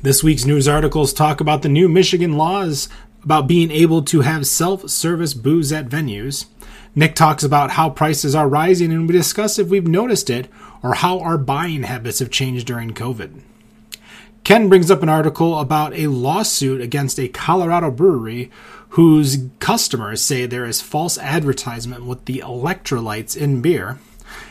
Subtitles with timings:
[0.00, 2.88] This week's news articles talk about the new Michigan laws
[3.24, 6.46] about being able to have self service booze at venues.
[6.94, 10.46] Nick talks about how prices are rising, and we discuss if we've noticed it
[10.84, 13.40] or how our buying habits have changed during COVID.
[14.44, 18.52] Ken brings up an article about a lawsuit against a Colorado brewery
[18.90, 23.98] whose customers say there is false advertisement with the electrolytes in beer.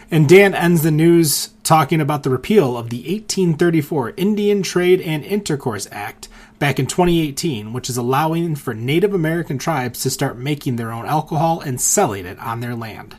[0.10, 5.24] And Dan ends the news talking about the repeal of the 1834 Indian Trade and
[5.26, 6.30] Intercourse Act
[6.60, 11.06] back in 2018, which is allowing for Native American tribes to start making their own
[11.06, 13.18] alcohol and selling it on their land.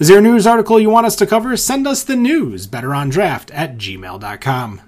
[0.00, 1.56] Is there a news article you want us to cover?
[1.56, 4.80] Send us the news, betterondraft at gmail.com.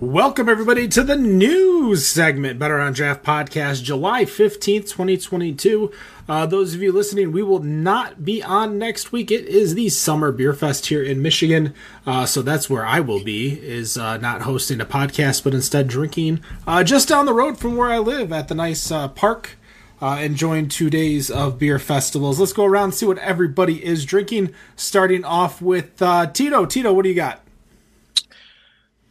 [0.00, 5.92] Welcome, everybody, to the news segment, Better on Draft Podcast, July 15th, 2022.
[6.28, 9.30] Uh, those of you listening, we will not be on next week.
[9.30, 11.72] It is the Summer Beer Fest here in Michigan.
[12.04, 15.86] Uh, so that's where I will be, is uh, not hosting a podcast, but instead
[15.86, 19.56] drinking uh, just down the road from where I live at the nice uh, park.
[20.02, 22.40] Uh, enjoying two days of beer festivals.
[22.40, 24.52] Let's go around and see what everybody is drinking.
[24.74, 25.96] Starting off with
[26.32, 26.66] Tito.
[26.66, 27.40] Tito, what do you got?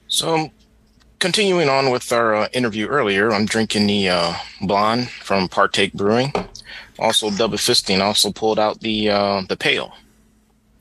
[0.07, 0.51] So
[1.23, 6.33] continuing on with our uh, interview earlier, I'm drinking the uh, blonde from Partake Brewing.
[6.99, 8.01] Also, double fisting.
[8.01, 9.93] Also pulled out the uh, the pale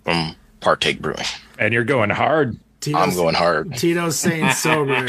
[0.04, 1.24] from Partake Brewing.
[1.60, 2.58] And you're going hard.
[2.80, 3.76] Tito's, I'm going hard.
[3.76, 5.08] Tito's saying sober.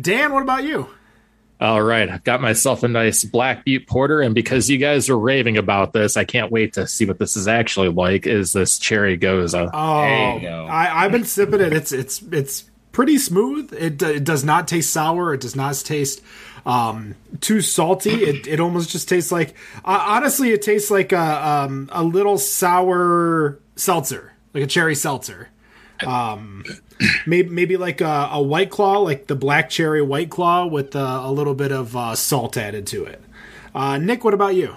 [0.00, 0.88] Dan, what about you?
[1.60, 5.18] All right, I've got myself a nice Black Butte Porter, and because you guys are
[5.18, 8.26] raving about this, I can't wait to see what this is actually like.
[8.26, 9.54] Is this cherry Gose?
[9.54, 11.74] Oh, I, have been sipping it.
[11.74, 12.64] It's it's it's
[12.94, 13.74] pretty smooth.
[13.74, 15.34] It, it does not taste sour.
[15.34, 16.22] It does not taste
[16.64, 18.24] um, too salty.
[18.24, 22.38] It, it almost just tastes like uh, honestly, it tastes like a um, a little
[22.38, 25.50] sour seltzer, like a cherry seltzer.
[26.06, 26.64] Um,
[27.26, 31.20] maybe maybe like a, a, white claw, like the black cherry white claw with uh,
[31.24, 33.22] a little bit of uh, salt added to it.
[33.74, 34.76] Uh, Nick, what about you?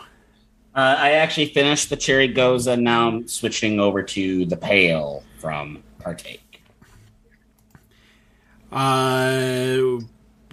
[0.75, 2.79] Uh, I actually finished the cherry Gose.
[2.79, 6.46] now I'm switching over to the pale from Partake.
[8.71, 9.99] Uh,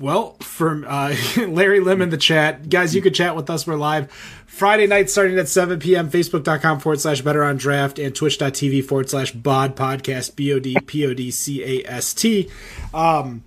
[0.00, 3.66] well, from uh, Larry Lim in the chat, guys, you could chat with us.
[3.66, 4.10] We're live
[4.46, 6.10] Friday night starting at 7 p.m.
[6.10, 10.76] Facebook.com forward slash better on draft and twitch.tv forward slash bod podcast, B O D
[10.86, 12.50] P O D C A S T.
[12.92, 13.44] Um,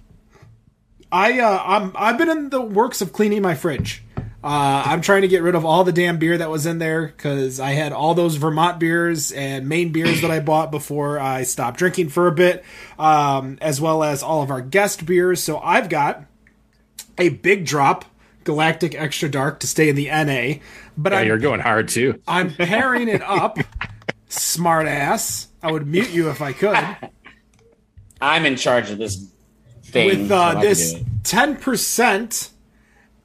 [1.11, 4.03] I, uh, I'm, I've been in the works of cleaning my fridge.
[4.47, 7.07] Uh, I'm trying to get rid of all the damn beer that was in there
[7.07, 11.43] because I had all those Vermont beers and Maine beers that I bought before I
[11.43, 12.63] stopped drinking for a bit,
[12.97, 15.43] um, as well as all of our guest beers.
[15.43, 16.23] So I've got
[17.17, 18.05] a big drop
[18.45, 20.63] Galactic Extra Dark to stay in the NA.
[20.97, 22.21] But yeah, I'm, you're going hard too.
[22.25, 23.57] I'm pairing it up.
[24.29, 25.49] Smart ass.
[25.61, 26.77] I would mute you if I could.
[28.21, 29.29] I'm in charge of this
[29.83, 30.21] thing.
[30.21, 30.93] With uh, so this
[31.23, 32.51] 10%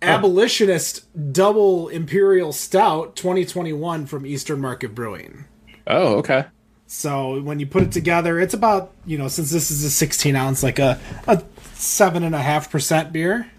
[0.02, 5.44] abolitionist double imperial stout 2021 from Eastern Market Brewing.
[5.86, 6.46] Oh, okay.
[6.86, 10.36] So when you put it together, it's about you know since this is a 16
[10.36, 11.42] ounce, like a a
[11.74, 13.50] seven and a half percent beer.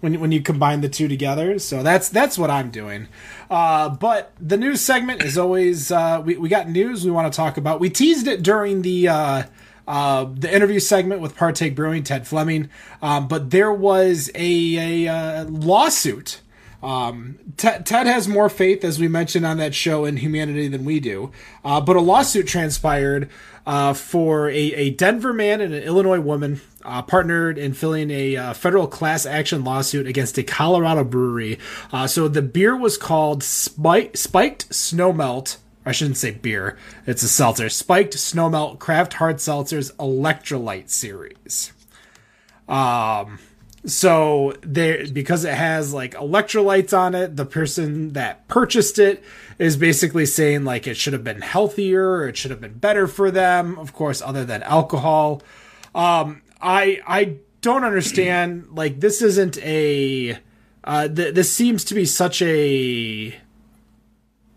[0.00, 3.08] When when you combine the two together, so that's that's what I'm doing.
[3.50, 7.36] Uh, but the news segment is always uh, we we got news we want to
[7.36, 7.80] talk about.
[7.80, 9.08] We teased it during the.
[9.08, 9.42] Uh,
[9.86, 12.70] uh, the interview segment with Partake Brewing, Ted Fleming.
[13.02, 16.40] Um, but there was a, a uh, lawsuit.
[16.82, 21.00] Um, Ted, has more faith, as we mentioned on that show, in humanity than we
[21.00, 21.32] do.
[21.64, 23.30] Uh, but a lawsuit transpired
[23.66, 28.86] uh, for a, a, Denver man and an Illinois woman partnered in filing a federal
[28.86, 31.58] class action lawsuit against a Colorado brewery.
[32.06, 35.56] So the beer was called Spike, Spiked Snowmelt
[35.86, 36.78] I shouldn't say beer.
[37.06, 37.68] It's a seltzer.
[37.68, 41.72] Spiked Snowmelt Craft Hard Seltzers Electrolyte Series.
[42.68, 43.38] Um,
[43.86, 49.22] so there because it has like electrolytes on it, the person that purchased it
[49.58, 53.30] is basically saying like it should have been healthier, it should have been better for
[53.30, 53.78] them.
[53.78, 55.42] Of course, other than alcohol.
[55.94, 58.68] Um, I I don't understand.
[58.72, 60.38] Like this isn't a.
[60.82, 63.34] Uh, th- this seems to be such a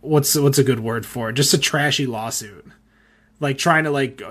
[0.08, 1.34] what's what's a good word for it?
[1.34, 2.66] Just a trashy lawsuit,
[3.40, 4.22] like trying to like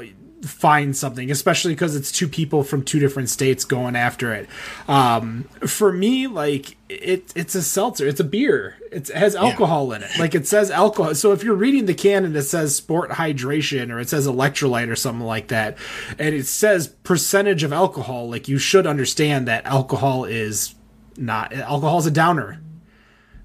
[0.42, 4.48] find something, especially because it's two people from two different states going after it.
[4.88, 9.88] Um, for me, like it, it's a seltzer, it's a beer, it's, it has alcohol
[9.88, 9.96] yeah.
[9.96, 10.10] in it.
[10.18, 11.14] Like it says alcohol.
[11.14, 14.90] So if you're reading the can and it says sport hydration or it says electrolyte
[14.90, 15.78] or something like that,
[16.18, 20.74] and it says percentage of alcohol, like you should understand that alcohol is
[21.16, 22.60] not alcohol is a downer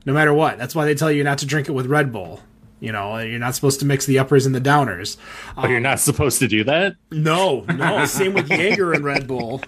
[0.05, 0.57] no matter what.
[0.57, 2.41] That's why they tell you not to drink it with Red Bull.
[2.81, 5.15] You know, you're not supposed to mix the uppers and the downers.
[5.55, 6.95] But you're not supposed to do that.
[7.11, 8.05] No, no.
[8.07, 9.61] Same with Jaeger and Red Bull.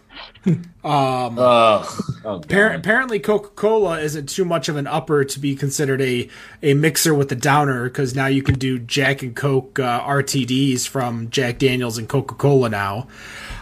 [0.47, 0.63] Ugh.
[0.83, 2.47] Oh, God.
[2.47, 6.27] Appar- apparently, Coca Cola isn't too much of an upper to be considered a,
[6.63, 10.87] a mixer with the downer because now you can do Jack and Coke uh, RTDs
[10.87, 13.07] from Jack Daniels and Coca Cola now.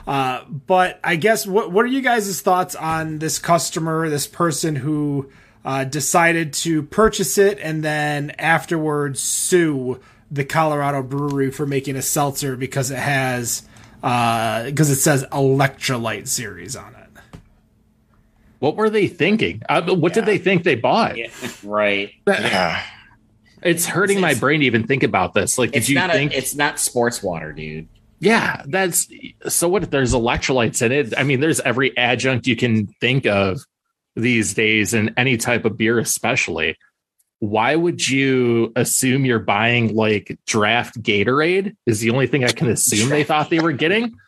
[0.07, 4.77] Uh, but I guess what what are you guys' thoughts on this customer, this person
[4.77, 5.29] who
[5.63, 9.99] uh, decided to purchase it and then afterwards sue
[10.31, 13.63] the Colorado brewery for making a seltzer because it has
[14.01, 17.39] because it says electrolyte series on it.
[18.59, 19.61] What were they thinking?
[19.67, 21.17] Uh, what did they think they bought?
[21.17, 21.27] Yeah,
[21.63, 22.11] right.
[22.27, 22.81] Yeah.
[23.63, 25.57] It's hurting my It's- brain to even think about this.
[25.57, 26.33] Like, did you not think?
[26.33, 27.87] a, it's not sports water, dude.
[28.19, 29.07] yeah, that's
[29.47, 29.67] so.
[29.69, 31.13] What if there's electrolytes in it?
[31.17, 33.61] I mean, there's every adjunct you can think of
[34.15, 36.77] these days in any type of beer, especially.
[37.39, 41.75] Why would you assume you're buying like draft Gatorade?
[41.87, 44.13] Is the only thing I can assume they thought they were getting.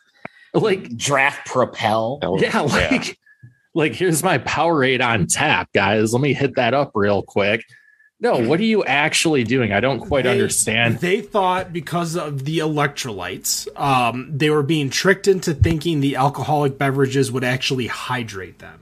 [0.56, 2.20] Like, Draft Propel.
[2.40, 3.18] yeah, like,
[3.74, 6.12] like here's my Powerade on tap, guys.
[6.12, 7.64] Let me hit that up real quick.
[8.20, 9.72] No, what are you actually doing?
[9.72, 11.00] I don't quite They- understand.
[11.00, 16.78] They thought because of the electrolytes, um, they were being tricked into thinking the alcoholic
[16.78, 18.78] beverages would actually hydrate them.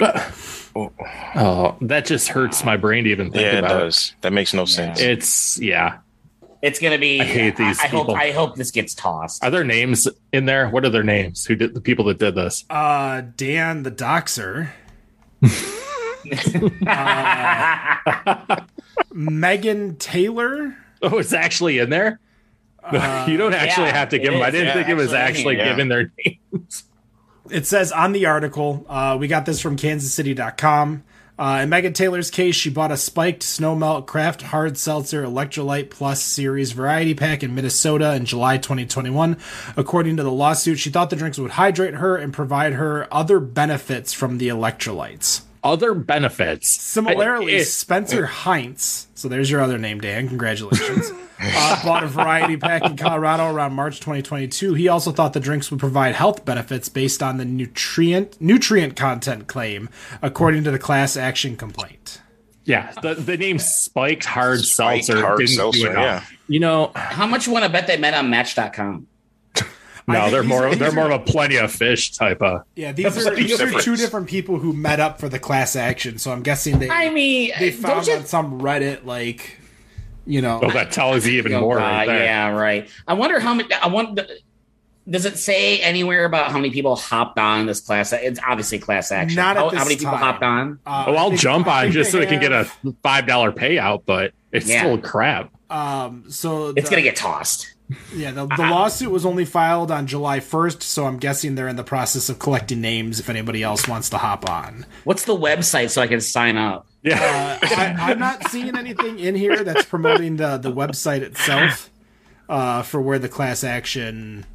[0.00, 3.78] Oh, that just hurts my brain to even think Yeah, it about.
[3.80, 4.14] does.
[4.22, 5.00] That makes no sense.
[5.00, 5.98] It's yeah.
[6.62, 7.20] It's gonna be.
[7.20, 8.06] I hate these I, hope.
[8.06, 8.14] people.
[8.14, 9.44] I hope this gets tossed.
[9.44, 10.68] Are there names in there?
[10.70, 11.44] What are their names?
[11.44, 12.64] Who did the people that did this?
[12.70, 14.70] Uh, Dan the Doxer,
[19.12, 20.76] Megan Taylor.
[21.02, 22.20] Oh, it's actually in there.
[22.92, 24.42] you don't actually yeah, have to give them.
[24.42, 25.68] I didn't Yeah, think it was actually, actually yeah.
[25.68, 26.84] given their names.
[27.52, 31.04] It says on the article, uh, we got this from kansascity.com.
[31.38, 36.22] Uh, in Megan Taylor's case, she bought a spiked snowmelt craft hard seltzer electrolyte plus
[36.22, 39.36] series variety pack in Minnesota in July 2021.
[39.76, 43.38] According to the lawsuit, she thought the drinks would hydrate her and provide her other
[43.38, 45.42] benefits from the electrolytes.
[45.64, 46.68] Other benefits.
[46.70, 50.28] Similarly, it- Spencer Heinz, so there's your other name, Dan.
[50.28, 51.10] Congratulations.
[51.40, 54.74] uh, bought a variety pack in Colorado around March 2022.
[54.74, 59.46] He also thought the drinks would provide health benefits based on the nutrient nutrient content
[59.46, 59.88] claim,
[60.20, 62.20] according to the class action complaint.
[62.64, 66.30] yeah, the, the name spiked hard Spiked seltzer hard didn't seltzer, do enough.
[66.30, 66.36] yeah.
[66.48, 69.06] You know, How much you want to bet they met on Match.com?
[70.08, 72.62] I no, think they're more are- they're more of a plenty of fish type of.
[72.74, 76.18] Yeah, these are, these are two different people who met up for the class action.
[76.18, 78.14] So I'm guessing they I mean, they don't found you?
[78.14, 79.58] on some Reddit like,
[80.26, 81.78] you know, Oh, that tells you even Oh, more.
[81.78, 82.88] God, right yeah, right.
[83.06, 83.72] I wonder how many.
[83.74, 84.20] I want.
[85.10, 88.12] Does it say anywhere about how many people hopped on this class?
[88.12, 89.34] It's obviously class action.
[89.34, 90.78] Not at how, this how many people hopped on?
[90.86, 92.68] uh, Oh, I I'll think- jump on just so they they can get a
[93.02, 94.80] five dollar payout, but it's Yeah.
[94.82, 95.50] still crap.
[95.70, 97.71] Um, so It's the- gonna get tossed.
[98.14, 101.76] Yeah, the, the lawsuit was only filed on July 1st, so I'm guessing they're in
[101.76, 104.86] the process of collecting names if anybody else wants to hop on.
[105.04, 106.86] What's the website so I can sign up?
[107.02, 107.58] Yeah.
[107.62, 111.90] Uh, I, I'm not seeing anything in here that's promoting the, the website itself
[112.48, 114.46] uh, for where the class action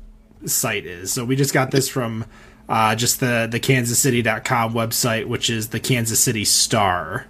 [0.45, 1.11] site is.
[1.11, 2.25] So we just got this from
[2.69, 7.25] uh, just the, the kansascity.com website, which is the Kansas City Star.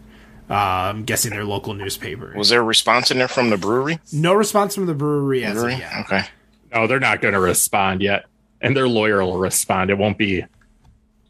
[0.49, 2.33] Uh, I'm guessing their local newspaper.
[2.35, 3.99] Was there a response in there from the brewery?
[4.13, 5.73] No response from the brewery as brewery?
[5.73, 5.94] of yet.
[6.05, 6.23] Okay.
[6.73, 8.25] No, they're not going to respond yet,
[8.61, 9.89] and their lawyer will respond.
[9.89, 10.45] It won't be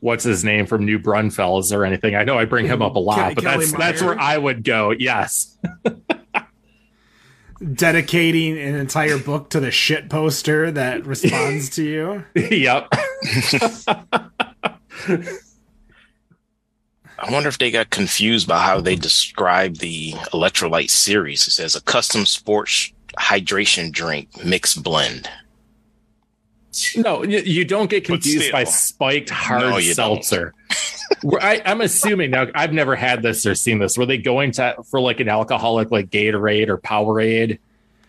[0.02, 2.16] what's his name from New Braunfels or anything.
[2.16, 4.10] I know I bring him up a lot, Kelly- but Kelly that's that's Meyer?
[4.12, 4.92] where I would go.
[4.92, 5.58] Yes,
[7.74, 12.24] Dedicating an entire book to the shit poster that responds to you.
[12.36, 12.88] yep.
[17.20, 21.48] I wonder if they got confused by how they describe the electrolyte series.
[21.48, 25.30] It says a custom sports hydration drink mixed blend.
[26.96, 30.54] No, you, you don't get But confused by spiked hard No, seltzer.
[31.24, 32.48] Were- I, I'm assuming now.
[32.54, 33.98] I've never had this or seen this.
[33.98, 37.58] Were they going to for like an alcoholic like Gatorade or Powerade?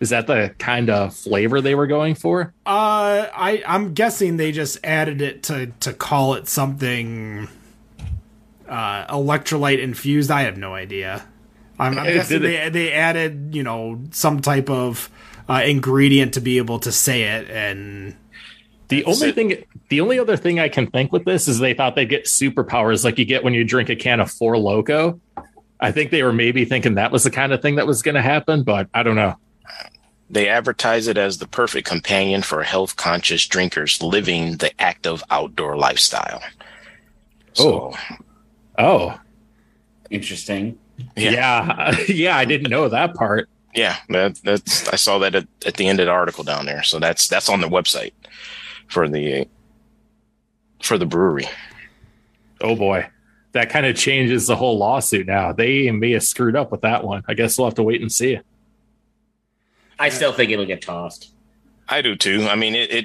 [0.01, 2.53] Is that the kind of flavor they were going for?
[2.67, 7.49] Uh, I I'm guessing they just added it to to call it something
[8.69, 10.31] uh, electrolyte infused.
[10.31, 11.25] I have no idea.
[11.79, 15.11] I'm, I'm guessing they they added you know some type of
[15.49, 18.15] uh, ingredient to be able to say it, and
[18.89, 19.35] The only it.
[19.35, 22.25] thing, the only other thing I can think with this is they thought they'd get
[22.25, 25.21] superpowers like you get when you drink a can of Four Loco.
[25.81, 28.17] I think they were maybe thinking that was the kind of thing that was going
[28.17, 29.37] to happen, but I don't know.
[30.29, 35.77] They advertise it as the perfect companion for health conscious drinkers living the active outdoor
[35.79, 36.43] lifestyle.
[37.55, 38.17] So, Oh,
[38.79, 39.19] Oh,
[40.11, 40.79] interesting.
[41.17, 41.31] Yeah.
[41.31, 43.49] yeah, yeah, I didn't know that part.
[43.75, 46.83] Yeah, that, that's I saw that at, at the end of the article down there.
[46.83, 48.13] So that's that's on the website
[48.89, 49.47] for the
[50.83, 51.47] for the brewery.
[52.61, 53.09] Oh boy.
[53.53, 55.53] That kind of changes the whole lawsuit now.
[55.53, 57.25] They may have screwed up with that one.
[57.27, 58.39] I guess we'll have to wait and see.
[59.99, 61.33] I still think it'll get tossed.
[61.89, 62.47] I do too.
[62.49, 63.05] I mean, it, it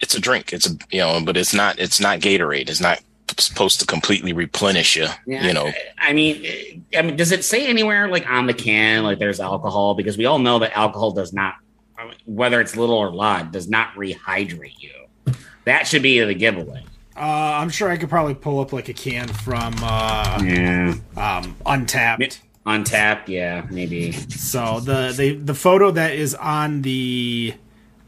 [0.00, 0.52] it's a drink.
[0.52, 2.68] It's a you know, but it's not it's not Gatorade.
[2.68, 3.00] It's not
[3.38, 5.06] supposed to completely replenish you.
[5.26, 9.04] Yeah, You know, I mean, I mean, does it say anywhere like on the can
[9.04, 9.94] like there's alcohol?
[9.94, 11.54] Because we all know that alcohol does not,
[12.26, 15.34] whether it's little or lot, does not rehydrate you.
[15.64, 16.84] That should be the giveaway.
[17.16, 17.20] Uh,
[17.60, 22.40] I'm sure I could probably pull up like a can from uh, Yeah, um, Untappd.
[22.66, 23.28] Untappd.
[23.28, 24.12] Yeah, maybe.
[24.12, 27.54] So the, the the photo that is on the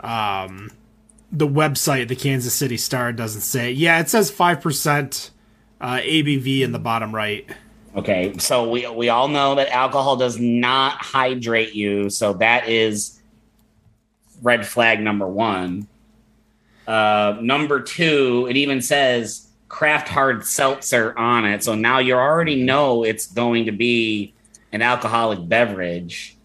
[0.00, 0.70] um
[1.32, 3.72] the website, the Kansas City Star, doesn't say.
[3.72, 5.30] Yeah, it says five percent
[5.80, 7.48] uh, ABV in the bottom right.
[7.96, 13.20] Okay, so we we all know that alcohol does not hydrate you, so that is
[14.42, 15.88] red flag number one.
[16.86, 22.62] Uh, number two, it even says craft hard seltzer on it, so now you already
[22.62, 24.34] know it's going to be
[24.72, 26.36] an alcoholic beverage.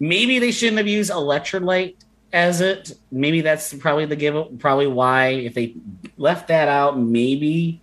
[0.00, 1.96] Maybe they shouldn't have used electrolyte
[2.32, 2.92] as it.
[3.10, 4.58] Maybe that's probably the give.
[4.58, 5.74] Probably why if they
[6.16, 7.80] left that out, maybe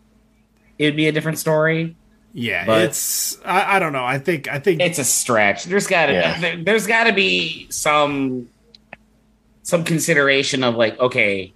[0.77, 1.95] it'd be a different story.
[2.37, 4.03] Yeah, But- it's I, I don't know.
[4.03, 5.63] I think I think it's a stretch.
[5.65, 6.39] There's got to Yeah.
[6.39, 8.49] there, there's got to be some
[9.63, 11.53] some consideration of like, okay,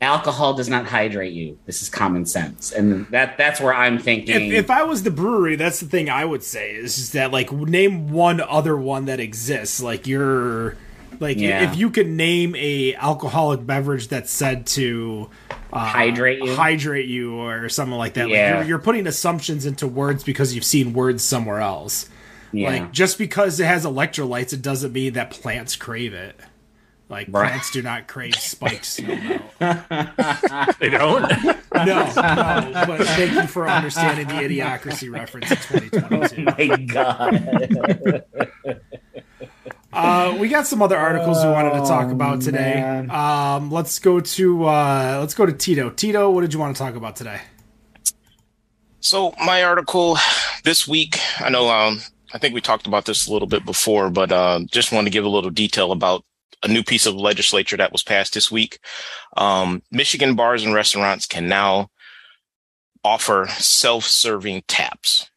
[0.00, 1.58] alcohol does not hydrate you.
[1.66, 4.46] This is common sense, and that that's where I'm thinking.
[4.52, 7.50] if, if I was the brewery, that's the thing I would say is that like
[7.52, 9.82] name one other one that exists.
[9.82, 10.76] Like you're
[11.20, 11.70] like Yeah.
[11.70, 15.30] if you could name a alcoholic beverage that's said to
[15.72, 16.54] uh, Hydrate you?
[16.56, 18.28] hydrate you, or something like that.
[18.28, 18.46] Yeah.
[18.46, 22.08] Like you're, you're putting assumptions into words because you've seen words somewhere else.
[22.52, 22.70] yeah.
[22.70, 26.34] Like just because it has electrolytes, it doesn't mean that plants crave it.
[27.08, 27.50] Like Right.
[27.50, 29.00] plants do not crave spikes.
[29.00, 29.12] no,
[30.80, 31.22] They don't.
[31.74, 32.84] no, no.
[32.86, 35.56] But thank you for understanding the idiocracy reference in
[35.90, 36.44] 2022.
[36.44, 38.24] my God.
[39.92, 42.80] Uh, we got some other articles we wanted to talk about today.
[43.08, 45.90] Um, let's go to uh, let's go to Tito.
[45.90, 47.40] Tito, what did you want to talk about today?
[49.00, 50.18] So my article
[50.62, 52.00] this week, I know um,
[52.32, 55.12] I think we talked about this a little bit before, but uh, just wanted to
[55.12, 56.24] give a little detail about
[56.62, 58.78] a new piece of legislature that was passed this week.
[59.36, 61.88] Um, Michigan bars and restaurants can now
[63.02, 65.29] offer self-serving taps.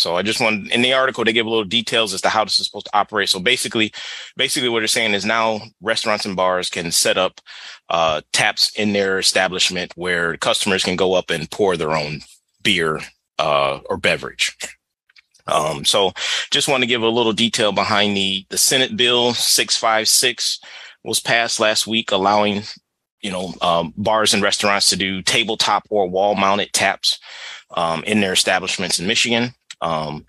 [0.00, 2.44] So I just wanted in the article to give a little details as to how
[2.44, 3.28] this is supposed to operate.
[3.28, 3.92] So basically,
[4.36, 7.40] basically what they're saying is now restaurants and bars can set up
[7.90, 12.20] uh, taps in their establishment where customers can go up and pour their own
[12.62, 13.00] beer
[13.38, 14.56] uh, or beverage.
[15.46, 16.12] Um, so
[16.50, 20.60] just want to give a little detail behind the the Senate Bill 656
[21.04, 22.62] was passed last week, allowing
[23.20, 27.18] you know um, bars and restaurants to do tabletop or wall mounted taps
[27.72, 29.54] um, in their establishments in Michigan.
[29.80, 30.26] Um,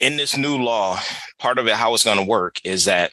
[0.00, 1.00] in this new law,
[1.38, 3.12] part of it how it's going to work is that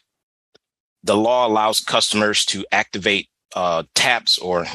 [1.03, 4.65] the law allows customers to activate uh, taps or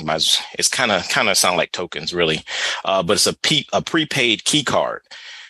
[0.59, 2.45] it's kind of kind of sound like tokens really,
[2.85, 5.03] uh, but it's a, pe- a prepaid key card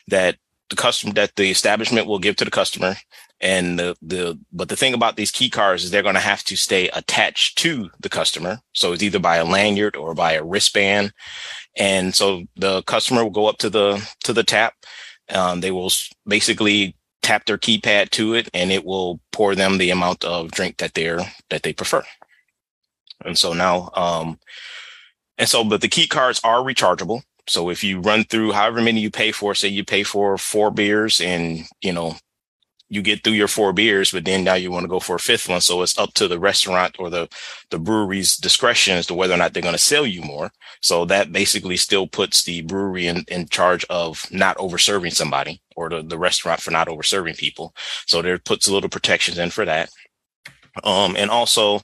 [0.09, 0.37] that
[0.71, 2.97] the customer that the establishment will give to the customer.
[3.40, 6.42] And the the but the thing about these key cards is they're going to have
[6.45, 8.59] to stay attached to the customer.
[8.73, 11.12] So it's either by a lanyard or by a wristband.
[11.76, 14.75] And so the customer will go up to the to the tap.
[15.28, 15.92] Um, they will
[16.26, 20.78] basically tap their keypad to it, and it will pour them the amount of drink
[20.78, 22.02] that they're that they prefer.
[23.25, 24.38] And so now, um,
[25.37, 27.23] and so, but the key cards are rechargeable.
[27.49, 30.71] So if you run through however many you pay for, say you pay for four
[30.71, 32.16] beers and, you know,
[32.88, 35.21] you get through your four beers, but then now you want to go for a
[35.21, 35.61] fifth one.
[35.61, 37.28] So it's up to the restaurant or the,
[37.71, 40.50] the brewery's discretion as to whether or not they're going to sell you more.
[40.80, 45.90] So that basically still puts the brewery in, in charge of not overserving somebody or
[45.90, 47.75] the, the restaurant for not overserving people.
[48.07, 49.90] So there puts a little protections in for that.
[50.83, 51.80] Um, and also,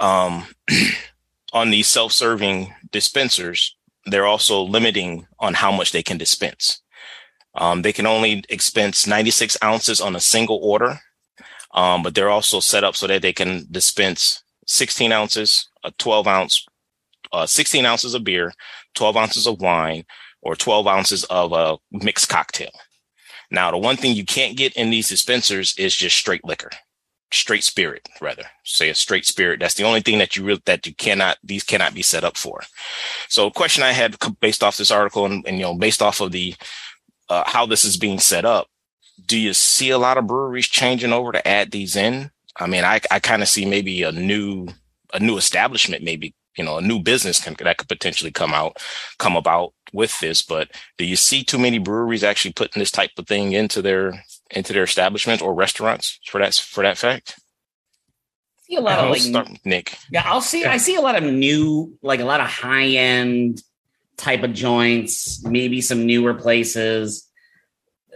[0.00, 0.46] um,
[1.52, 6.81] on these self-serving dispensers, they're also limiting on how much they can dispense.
[7.54, 11.00] Um, they can only expense 96 ounces on a single order,
[11.74, 16.26] um, but they're also set up so that they can dispense 16 ounces, a 12
[16.26, 16.66] ounce,
[17.32, 18.52] uh, 16 ounces of beer,
[18.94, 20.04] 12 ounces of wine,
[20.40, 22.70] or 12 ounces of a mixed cocktail.
[23.50, 26.70] Now, the one thing you can't get in these dispensers is just straight liquor.
[27.32, 28.44] Straight spirit rather.
[28.64, 31.64] Say a straight spirit that's the only thing that you really that you cannot these
[31.64, 32.60] cannot be set up for.
[33.28, 36.20] So a question i had based off this article and, and you know based off
[36.20, 36.54] of the
[37.32, 38.66] uh, how this is being set up
[39.26, 42.30] do you see a lot of breweries changing over to add these in?
[42.56, 44.68] I mean, I I kind of see maybe a new
[45.12, 48.76] a new establishment, maybe you know, a new business can, that could potentially come out
[49.18, 50.42] come about with this.
[50.42, 54.24] But do you see too many breweries actually putting this type of thing into their
[54.50, 57.38] into their establishments or restaurants for that for that fact?
[58.66, 59.96] see a lot of I'll like start with Nick.
[60.10, 60.64] Yeah, I'll see.
[60.64, 63.62] I see a lot of new, like a lot of high end
[64.16, 65.44] type of joints.
[65.44, 67.28] Maybe some newer places.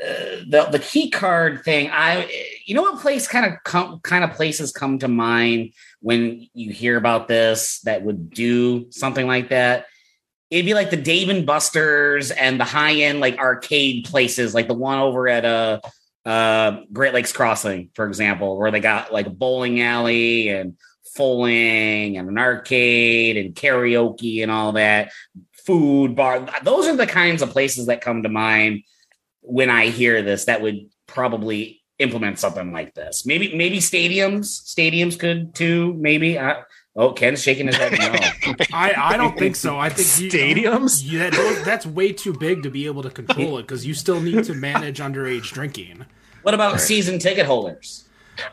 [0.00, 1.91] Uh, the the key card thing.
[1.91, 2.31] I,
[2.67, 6.71] you know, what place kind of come kind of places come to mind when you
[6.71, 9.87] hear about this that would do something like that.
[10.50, 14.69] It'd be like the Dave and Buster's and the high end like arcade places, like
[14.69, 15.81] the one over at uh
[16.26, 20.76] uh, Great Lakes Crossing, for example, where they got like a bowling alley and
[21.17, 25.12] bowling and an arcade and karaoke and all that,
[25.66, 26.46] food bar.
[26.62, 28.85] Those are the kinds of places that come to mind
[29.40, 33.26] when I hear this that would probably implement something like this.
[33.26, 35.92] Maybe maybe stadiums, stadiums could too.
[35.94, 36.38] Maybe.
[36.38, 36.62] I,
[36.94, 37.92] oh, Ken's shaking his head.
[37.92, 38.54] No.
[38.73, 39.78] I, I don't think so.
[39.78, 41.02] I think you- Stadiums?
[41.04, 41.30] yeah,
[41.64, 44.54] that's way too big to be able to control it because you still need to
[44.54, 46.06] manage underage drinking.
[46.42, 48.06] What about season ticket holders?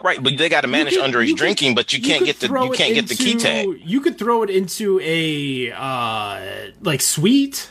[0.03, 2.39] Right, but they got to manage could- underage you could- drinking, but you can't get
[2.39, 3.67] the you can't get the key tag.
[3.83, 7.69] You could throw it into a uh, like suite,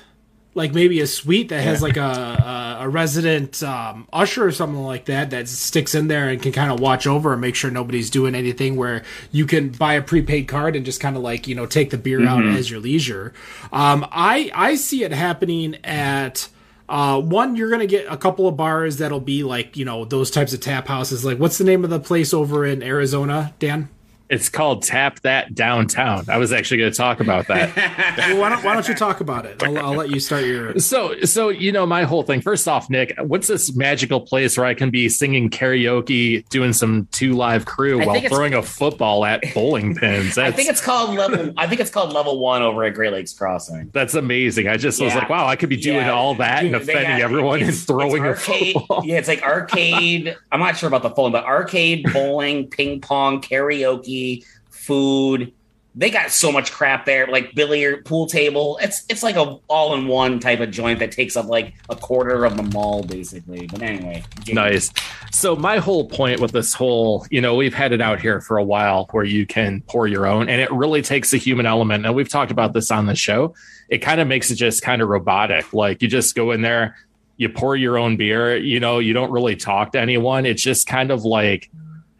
[0.54, 4.82] like maybe a suite that has like a, a a resident um, usher or something
[4.82, 7.70] like that that sticks in there and can kind of watch over and make sure
[7.70, 8.76] nobody's doing anything.
[8.76, 11.90] Where you can buy a prepaid card and just kind of like you know take
[11.90, 12.56] the beer out Mm-hmm.
[12.56, 13.32] as your leisure.
[13.72, 16.48] Um, I I see it happening at.
[16.92, 20.30] Uh, one, you're gonna get a couple of bars that'll be like you know those
[20.30, 21.24] types of tap houses.
[21.24, 23.88] Like, what's the name of the place over in Arizona, Dan?
[24.30, 26.24] It's called Tap That Downtown.
[26.28, 27.70] I was actually going to talk about that.
[28.32, 29.62] Well, why don't why don't you talk about it?
[29.62, 30.78] I'll, I'll let you start your.
[30.78, 32.40] so, so you know, my whole thing.
[32.40, 37.08] First off, Nick, what's this magical place where I can be singing karaoke, doing some
[37.10, 40.36] two live crew while throwing a football at bowling pins?
[40.38, 41.52] I think it's called level.
[41.56, 43.90] I think it's called level one over at Great Lakes Crossing.
[43.92, 44.68] that's amazing.
[44.68, 46.12] I just was like, wow, I could be doing Yeah.
[46.12, 48.74] all that and Dude, they offending got- everyone and it's- throwing a arcade.
[48.74, 49.02] football.
[49.04, 50.36] Yeah, it's like arcade.
[50.52, 54.21] I'm not sure about the phone, but arcade, bowling, ping pong, karaoke,
[54.70, 55.52] food.
[55.94, 58.78] They got so much crap there, like billiard, pool table.
[58.80, 61.96] It's it's like a all in one type of joint that takes up like a
[61.96, 63.66] quarter of the mall, basically.
[63.66, 64.90] But anyway, Nice.
[65.32, 68.56] So my whole point with this whole, you know, we've had it out here for
[68.56, 72.06] a while where you can pour your own and it really takes a human element.
[72.06, 73.54] And we've talked about this on the show.
[73.90, 75.74] It kind of makes it just kind of robotic.
[75.74, 76.96] Like you just go in there,
[77.36, 80.46] you pour your own beer, you know, you don't really talk to anyone.
[80.46, 81.70] It's just kind of like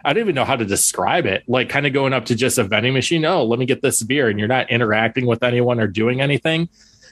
[0.04, 1.44] I don't even know how to describe it.
[1.46, 4.02] Like kind of going up to just a vending machine, oh, let me get this
[4.02, 6.68] beer and you're not interacting with anyone or doing anything.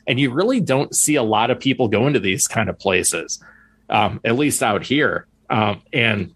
[0.06, 3.42] And you really don't see a lot of people going to these kind of places.
[3.88, 5.26] Um, at least out here.
[5.50, 6.32] Um, and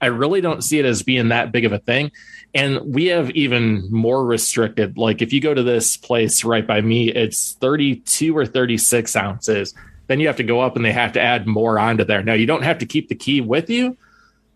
[0.00, 2.10] I really don't see it as being that big of a thing.
[2.54, 4.98] And we have even more restricted.
[4.98, 9.74] Like if you go to this place right by me, it's 32 or 36 ounces.
[10.08, 12.22] Then you have to go up and they have to add more onto there.
[12.22, 13.96] Now you don't have to keep the key with you,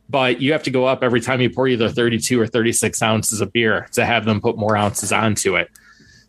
[0.09, 3.41] but you have to go up every time you pour either 32 or 36 ounces
[3.41, 5.71] of beer to have them put more ounces onto it.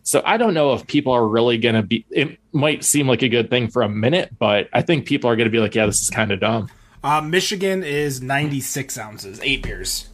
[0.02, 3.22] So I don't know if people are really going to be, it might seem like
[3.22, 5.74] a good thing for a minute, but I think people are going to be like,
[5.74, 6.70] yeah, this is kind of dumb.
[7.04, 10.08] Uh, Michigan is 96 ounces, eight beers.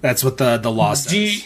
[0.00, 1.12] That's what the the law says.
[1.12, 1.40] Do you,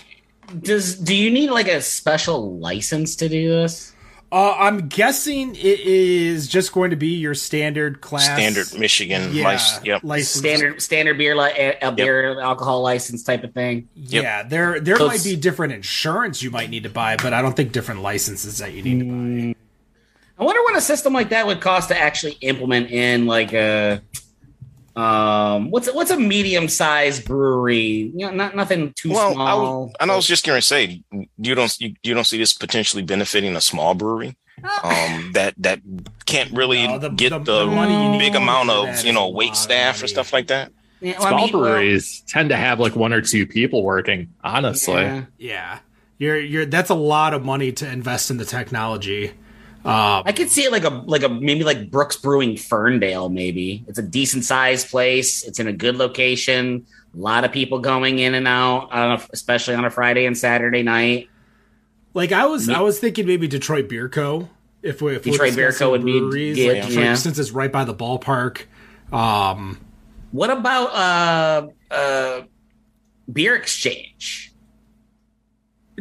[0.61, 3.93] does do you need like a special license to do this?
[4.33, 8.25] Uh, I'm guessing it is just going to be your standard class.
[8.25, 9.87] Standard Michigan yeah, license.
[9.87, 10.05] Yep.
[10.05, 10.39] license.
[10.39, 13.89] Standard standard beer li- a, a beer alcohol license type of thing.
[13.95, 17.43] Yeah, there there So might be different insurance you might need to buy, but I
[17.43, 19.05] don't think different licenses that you need to
[19.53, 19.57] buy.
[20.39, 24.03] I wonder what a system like that would cost to actually implement in like a
[24.97, 28.11] um what's what's a medium sized brewery?
[28.15, 29.83] You know, not nothing too Well, I, small.
[29.87, 31.03] was, and I was just going to say,
[31.39, 34.37] you don't you, you don't see this potentially benefiting a small brewery
[34.83, 35.81] um, that that
[36.25, 39.29] can't really No, the- get the- the, the money big amount of that you know
[39.29, 40.73] wait staff or stuff like that.
[41.03, 43.83] Yeah, well, I Small mean, well, breweries tend to have like one or two people
[43.83, 44.95] working, honestly.
[45.03, 45.25] yeah.
[45.37, 45.79] Yeah,
[46.19, 49.33] you're you're that's a lot of money to invest in the technology.
[49.87, 53.29] Um, I could see it like a like a maybe like Brooks Brewing Ferndale.
[53.29, 55.45] Maybe it's a decent sized place.
[55.45, 56.87] It's in a good location.
[57.15, 60.37] A lot of people going in and out, on a, especially on a Friday and
[60.37, 61.29] Saturday night.
[62.15, 64.49] Like I was, I was thinking maybe Detroit Beer Co.
[64.83, 65.91] If we if we're Detroit Beer Co.
[65.93, 67.15] would be breweries, good, like Detroit, yeah.
[67.15, 68.63] since it's right by the ballpark.
[69.13, 69.79] Um,
[70.33, 72.43] What about uh uh
[73.33, 74.53] beer exchange?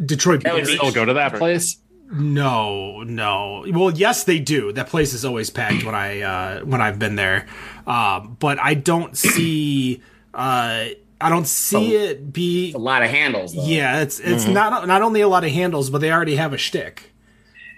[0.04, 0.72] Detroit That would Beer.
[0.72, 1.78] be- Still go to that place.
[2.10, 3.64] No, no.
[3.68, 4.72] Well, yes, they do.
[4.72, 7.46] That place is always packed when I uh, when I've been there,
[7.86, 10.00] um, but I don't see.
[10.32, 10.88] Uh,
[11.20, 12.72] I don't see it be.
[12.74, 13.54] A lot of handles.
[13.54, 13.64] Though.
[13.64, 16.58] Yeah, it's it's not not only a lot of handles, but they already have a
[16.58, 17.12] shtick.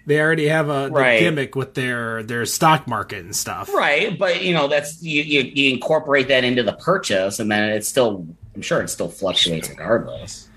[0.06, 1.20] They already have a Right.
[1.20, 3.72] gimmick with their their stock market and stuff.
[3.72, 7.70] Right, but you know that's you, you you incorporate that into the purchase, and then
[7.70, 8.26] it's still.
[8.54, 10.47] I'm sure it still fluctuates regardless.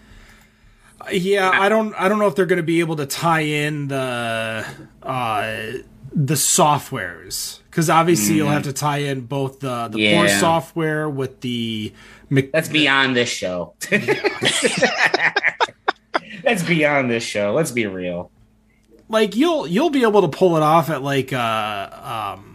[1.12, 3.88] Yeah, I don't I don't know if they're going to be able to tie in
[3.88, 4.66] the
[5.04, 5.72] uh
[6.14, 10.16] the softwares cuz obviously you'll have to tie in both the the Yeah.
[10.18, 11.94] core software with the
[12.30, 13.74] That's beyond this show.
[16.44, 17.54] that's beyond this show.
[17.54, 18.32] Let's be real.
[19.10, 22.51] like you'll you'll be able to pull it off at like uh um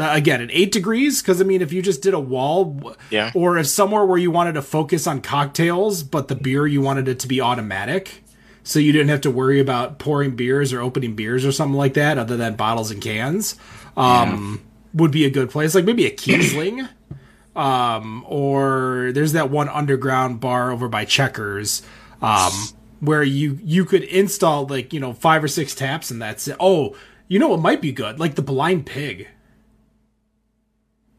[0.00, 3.30] again at 8 degrees cuz I mean if you just did a wall Yeah.
[3.34, 7.08] or if somewhere where you wanted to focus on cocktails but the beer you wanted
[7.08, 8.22] it to be automatic
[8.62, 11.94] so you didn't have to worry about pouring beers or opening beers or something like
[11.94, 13.56] that other than bottles and cans
[13.96, 14.60] um
[14.94, 15.74] would be a good place.
[15.74, 16.88] Like maybe a Kiesling
[17.56, 21.82] um or there's that one underground bar over by Checkers
[22.22, 22.52] um
[23.00, 26.56] where you you could install like you know five or six taps and that's it.
[26.60, 26.94] Oh
[27.26, 28.18] you know what might be good?
[28.18, 29.28] Like the blind pig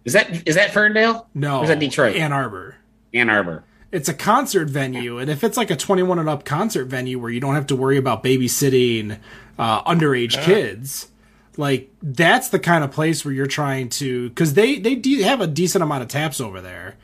[0.05, 1.27] Is that is that Ferndale?
[1.33, 2.15] no Or is that Detroit?
[2.15, 2.75] Ann Arbor
[3.13, 3.63] Ann Arbor.
[3.91, 7.31] it's a concert venue and if it's like a 21 and up concert venue where
[7.31, 9.17] you don't have to worry about babysitting
[9.57, 11.09] uh, underage kids
[11.57, 15.41] like that's the kind of place where you're trying to because they they de- have
[15.41, 16.95] a decent amount of taps over there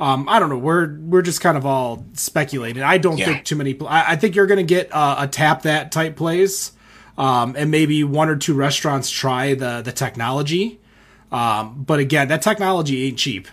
[0.00, 0.58] um, I don't know.
[0.58, 2.82] We're we're just kind of all speculating.
[2.82, 3.26] I don't Yeah.
[3.26, 3.74] think too many.
[3.74, 6.72] pl- I, I think you're going to get uh, a tap that type place,
[7.16, 10.80] um, and maybe one or two restaurants try the the technology.
[11.32, 13.48] Um, but again, that technology ain't cheap.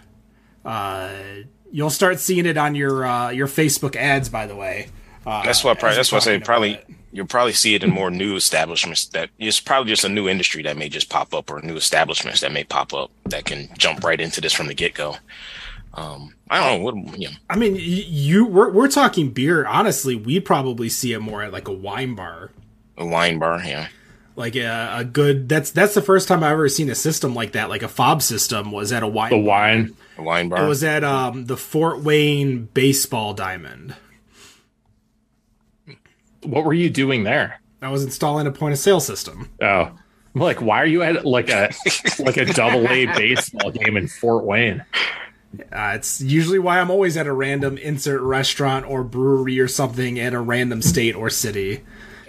[0.63, 1.09] Uh,
[1.71, 4.29] you'll start seeing it on your uh, your Facebook ads.
[4.29, 4.89] By the way,
[5.25, 5.79] uh, That's what.
[5.79, 6.39] Probably, that's what I say.
[6.39, 6.89] Probably it.
[7.11, 9.05] you'll probably see it in more new establishments.
[9.07, 12.41] That it's probably just a new industry that may just pop up, or new establishments
[12.41, 15.15] that may pop up that can jump right into this from the get go.
[15.93, 16.85] Um, I don't know.
[16.85, 19.65] What you know, I mean, you we're we're talking beer.
[19.65, 22.51] Honestly, we probably see it more at like a wine bar.
[22.97, 23.61] a wine bar.
[23.63, 23.87] Yeah.
[24.35, 27.53] Like a, a good that's that's the first time I've ever seen a system like
[27.53, 29.29] that, like a fob system was at a wine.
[29.29, 29.95] The wine.
[30.17, 30.63] A wine bar.
[30.63, 33.95] It was at um the Fort Wayne baseball diamond.
[36.43, 37.61] What were you doing there?
[37.81, 39.49] I was installing a point of sale system.
[39.61, 39.91] Oh,
[40.33, 41.71] I'm like, why are you at like a
[42.19, 44.85] like a double A baseball game in Fort Wayne?
[45.71, 50.15] Uh, it's usually why I'm always at a random insert restaurant or brewery or something
[50.15, 51.81] in a random state or city.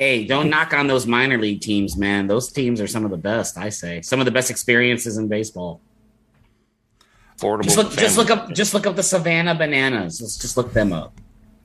[0.03, 2.27] Hey, don't knock on those minor league teams, man.
[2.27, 3.57] Those teams are some of the best.
[3.57, 5.81] I say some of the best experiences in baseball.
[7.38, 7.62] affordable.
[7.62, 10.21] Just look, for just look up, just look up the Savannah Bananas.
[10.21, 11.21] Let's just look them up.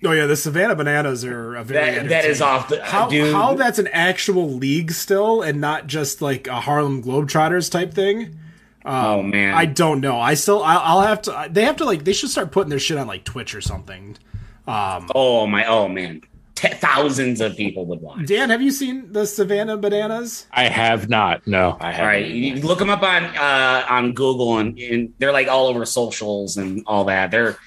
[0.06, 3.34] Oh yeah, the Savannah Bananas are a very That that is off the How, dude.
[3.34, 8.38] how that's an actual league still and not just like a Harlem Globetrotters type thing.
[8.86, 10.20] oh man, I don't know.
[10.20, 11.48] I still I'll, I'll have to.
[11.50, 14.16] They have to like they should start putting their shit on like Twitch or something.
[14.68, 16.22] Um, oh my, oh man,
[16.58, 18.26] T- thousands of people would watch.
[18.26, 20.48] Dan, have you seen the Savannah Bananas?
[20.52, 21.46] I have not.
[21.46, 21.78] No.
[21.80, 22.06] I All have.
[22.08, 25.86] right, you look them up on uh, on Google, and, and they're like all over
[25.86, 27.30] socials and all that.
[27.30, 27.58] They're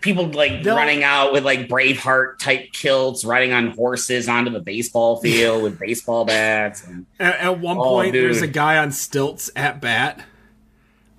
[0.00, 4.60] people like They'll- running out with like Braveheart type kilts, riding on horses onto the
[4.60, 6.84] baseball field with baseball bats.
[6.84, 10.22] And, At, at one Oh, point, there's a guy on stilts at bat.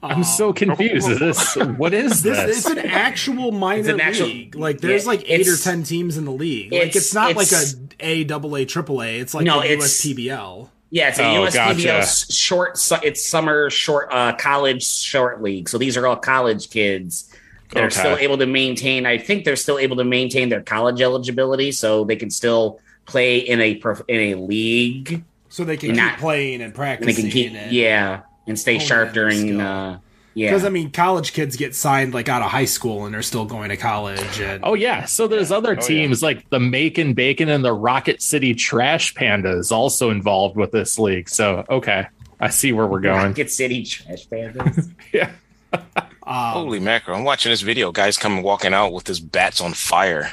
[0.04, 1.10] I'm so confused.
[1.10, 2.58] Is this what is This this?
[2.60, 4.56] it's an actual minor an actual- league.
[4.56, 6.72] Like there's yeah, like eight or ten teams in the league.
[6.72, 9.20] Like it's- it's not it's- like a A double A triple A.
[9.20, 10.70] It's like No, a it's- USPBL.
[10.92, 11.94] yeah, it's a Oh, USPBL gotcha.
[11.94, 12.78] s- short.
[12.78, 15.68] su- It's summer short uh, college short league.
[15.70, 17.32] So these are all college kids.
[17.72, 17.96] They're Okay.
[18.00, 19.08] still able to maintain.
[19.08, 23.38] I think they're still able to maintain their college eligibility, so they can still play
[23.40, 25.24] in a prof- in a league.
[25.50, 27.24] So they can And keep not- playing and and they practicing.
[27.24, 29.62] can keep and, yeah and stay Honing sharp their during skill.
[29.62, 29.98] uh
[30.34, 33.22] yeah Because I mean, college kids get signed like out of high school and they're
[33.22, 34.40] still going to college.
[34.42, 35.88] And Oh yeah, so there's other Oh, yeah.
[35.88, 41.00] teams like the Macon Bacon and the Rocket City Trash Pandas also involved with this
[41.00, 41.30] league.
[41.30, 42.08] So okay,
[42.40, 43.28] I see where we're going.
[43.28, 44.92] Rocket City Trash Pandas.
[45.14, 45.32] Yeah,
[45.74, 47.18] um, Holy mackerel!
[47.18, 47.92] I'm watching this video.
[47.94, 50.32] Guys coming walking out with his bats on fire.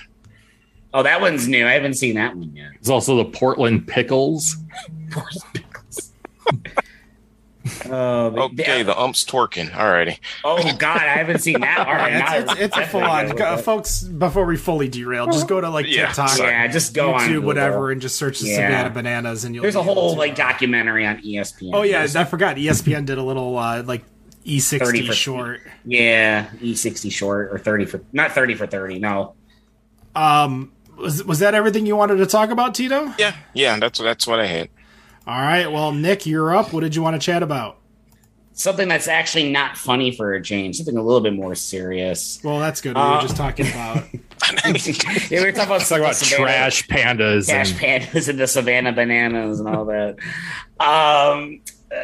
[0.93, 1.65] oh, that one's new.
[1.67, 2.71] I haven't seen that one yet.
[2.75, 4.57] there's also the Portland Pickles.
[7.89, 9.71] Oh, the- Okay, the ump's twerking.
[9.71, 10.19] Alrighty.
[10.45, 11.87] oh God, I haven't seen that.
[11.87, 14.03] All right, Yeah, it's, it's, it's a full on, uh, folks.
[14.03, 16.39] Before we fully derail, just go to like Yeah, TikTok.
[16.39, 17.47] Yeah, just go on YouTube, Google.
[17.47, 18.57] whatever, and just search the Yeah.
[18.57, 19.63] Savannah Bananas, and you'll.
[19.63, 21.71] There's a whole like uh, documentary on ESPN.
[21.73, 22.57] Oh yeah, There's- I forgot.
[22.57, 24.03] ESPN did a little uh, like
[24.45, 25.61] E60 for- short.
[25.85, 28.99] yeah, E60 short or 30 for not 30 for 30.
[28.99, 29.35] No,
[30.17, 33.13] Um, was was that everything you wanted to talk about, Tito?
[33.19, 34.69] Yeah, yeah, that's that's what I had.
[35.27, 35.71] All right.
[35.71, 36.73] Well, Nick, you're up.
[36.73, 37.79] What did you want to chat about?
[38.55, 40.77] Something that's actually not funny for a change.
[40.77, 42.39] Something a little bit more serious.
[42.45, 42.97] Well, that's good.
[42.97, 44.05] We were Uh, just talking about.
[44.13, 44.21] yeah,
[45.31, 47.49] we were talking about, talking about Savannah- trash pandas.
[47.49, 50.17] cash and, pandas and the savannah bananas and all that.
[50.81, 51.63] Um,
[51.95, 51.99] uh,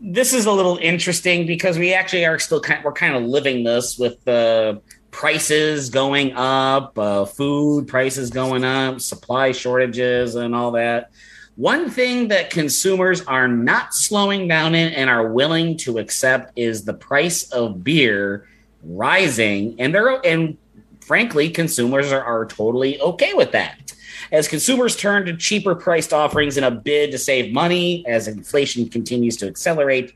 [0.00, 3.62] this is a little interesting because we actually are still kind we're kind of living
[3.64, 10.70] this with the prices going up, uh, food prices going up, supply shortages, and all
[10.72, 11.10] that.
[11.56, 16.84] One thing that consumers are not slowing down in and are willing to accept is
[16.84, 18.48] the price of beer
[18.82, 20.56] rising, and they're and
[21.00, 23.92] frankly, consumers are, are totally okay with that.
[24.30, 28.88] As consumers turn to cheaper priced offerings in a bid to save money, as inflation
[28.88, 30.14] continues to accelerate,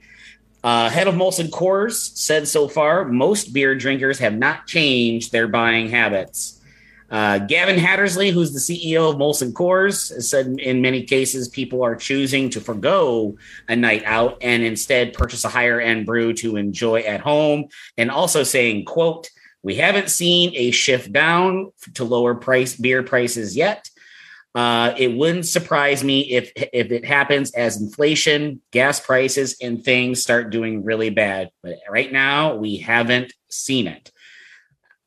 [0.64, 5.49] uh, head of Molson Coors said so far most beer drinkers have not changed their
[5.49, 6.62] buying habits.
[7.10, 11.94] Uh, Gavin Hattersley, who's the CEO of Molson Coors, said in many cases people are
[11.94, 13.36] choosing to forego
[13.68, 17.66] a night out and instead purchase a higher end brew to enjoy at home.
[17.96, 19.30] And also saying, "quote
[19.62, 23.88] We haven't seen a shift down to lower price beer prices yet."
[24.56, 30.22] Uh, it wouldn't surprise me if if it happens as inflation, gas prices, and things
[30.22, 31.50] start doing really bad.
[31.62, 34.10] But right now, we haven't seen it.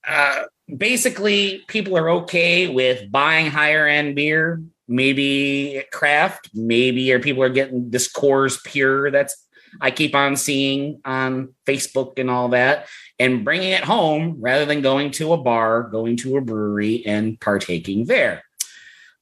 [0.08, 0.44] Uh,
[0.78, 7.50] basically, people are okay with buying higher end beer, maybe craft, maybe or people are
[7.50, 9.12] getting this Coors Pure.
[9.12, 9.36] That's
[9.82, 12.88] I keep on seeing on Facebook and all that,
[13.20, 17.40] and bringing it home rather than going to a bar, going to a brewery, and
[17.40, 18.44] partaking there.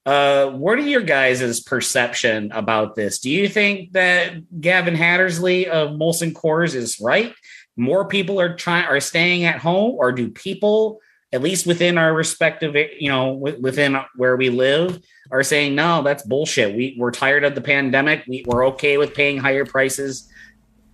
[0.05, 3.19] Uh, what are your guys' perception about this?
[3.19, 7.33] Do you think that Gavin Hattersley of Molson Coors is right?
[7.75, 11.01] More people are trying are staying at home, or do people,
[11.33, 16.23] at least within our respective, you know, within where we live, are saying no, that's
[16.23, 16.75] bullshit.
[16.75, 18.23] We we're tired of the pandemic.
[18.27, 20.29] We, we're okay with paying higher prices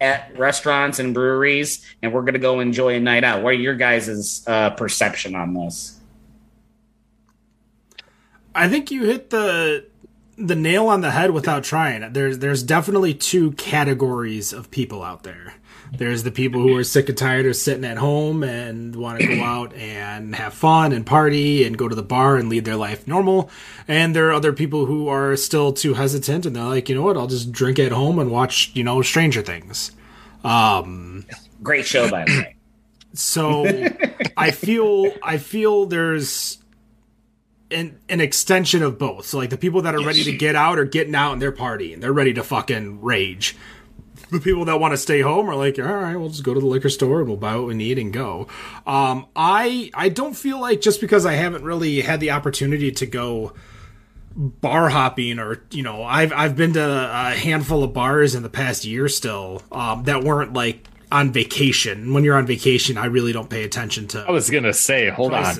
[0.01, 3.43] at restaurants and breweries, and we're going to go enjoy a night out.
[3.43, 5.99] What are your guys' uh, perception on this?
[8.55, 9.85] I think you hit the
[10.37, 12.13] the nail on the head without trying.
[12.13, 15.55] There's there's definitely two categories of people out there.
[15.95, 19.27] There's the people who are sick and tired of sitting at home and want to
[19.27, 22.75] go out and have fun and party and go to the bar and lead their
[22.75, 23.49] life normal.
[23.87, 27.03] And there are other people who are still too hesitant and they're like, you know
[27.03, 29.91] what, I'll just drink at home and watch, you know, Stranger Things.
[30.43, 31.25] Um,
[31.61, 32.55] Great show, by the way.
[33.13, 33.65] so
[34.35, 36.57] I feel I feel there's
[37.69, 39.27] an an extension of both.
[39.27, 41.51] So like the people that are ready to get out are getting out and they're
[41.51, 42.01] partying.
[42.01, 43.55] They're ready to fucking rage.
[44.29, 46.59] The people that want to stay home are like, all right, we'll just go to
[46.59, 48.47] the liquor store and we'll buy what we need and go.
[48.85, 53.05] Um, I I don't feel like just because I haven't really had the opportunity to
[53.05, 53.53] go
[54.35, 58.49] bar hopping or you know I've I've been to a handful of bars in the
[58.49, 62.13] past year still um, that weren't like on vacation.
[62.13, 65.33] When you're on vacation, I really don't pay attention to I was gonna say, hold
[65.33, 65.55] on.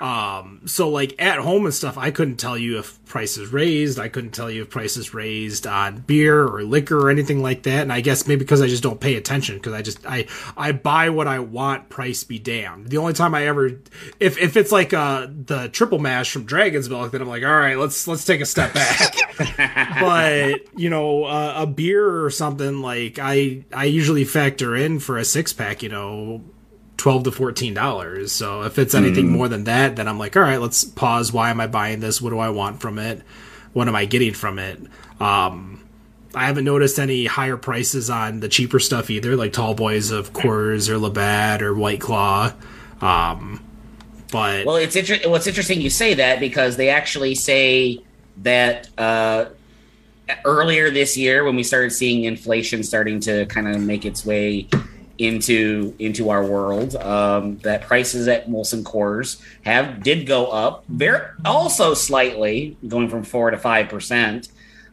[0.00, 3.98] Um, so like at home and stuff, I couldn't tell you if prices raised.
[3.98, 7.82] I couldn't tell you if prices raised on beer or liquor or anything like that.
[7.82, 10.72] And I guess maybe because I just don't pay attention because I just I I
[10.72, 11.90] buy what I want.
[11.90, 12.88] Price be damned.
[12.88, 13.78] The only time I ever
[14.18, 17.50] if if it's like uh the triple mash from Dragon's Milk, then I'm like, all
[17.50, 19.16] right, let's let's take a step back.
[20.00, 25.18] but you know, uh, a beer or something like I I usually factor in for
[25.18, 25.82] a six pack.
[25.82, 26.44] You know,
[27.00, 28.30] twelve to fourteen dollars.
[28.30, 31.32] So if it's anything more than that, then I'm like, all right, let's pause.
[31.32, 32.20] Why am I buying this?
[32.20, 33.22] What do I want from it?
[33.72, 34.78] What am I getting from it?
[35.20, 35.82] Um,
[36.34, 40.32] I haven't noticed any higher prices on the cheaper stuff either, like Tall Boys of
[40.32, 42.52] Coors or Labatt or White Claw.
[43.00, 43.64] Um,
[44.30, 48.00] but Well, it's inter- what's interesting you say that because they actually say
[48.38, 49.46] that uh,
[50.44, 54.68] earlier this year when we started seeing inflation starting to kind of make its way
[55.20, 60.84] into into our world, um, that prices at Molson Coors have did go up.
[60.88, 64.48] They're also slightly going from four to five percent.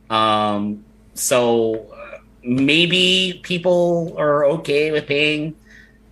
[0.10, 5.56] Um, so uh, maybe people are okay with paying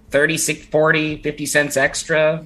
[0.10, 2.46] 36 40 50 cents extra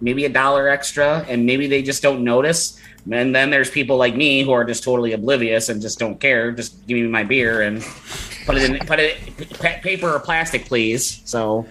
[0.00, 4.14] maybe a dollar extra and maybe they just don't notice and then there's people like
[4.14, 7.62] me who are just totally oblivious and just don't care just give me my beer
[7.62, 7.82] and
[8.46, 9.18] put it in put it
[9.58, 11.66] pa- paper or plastic please so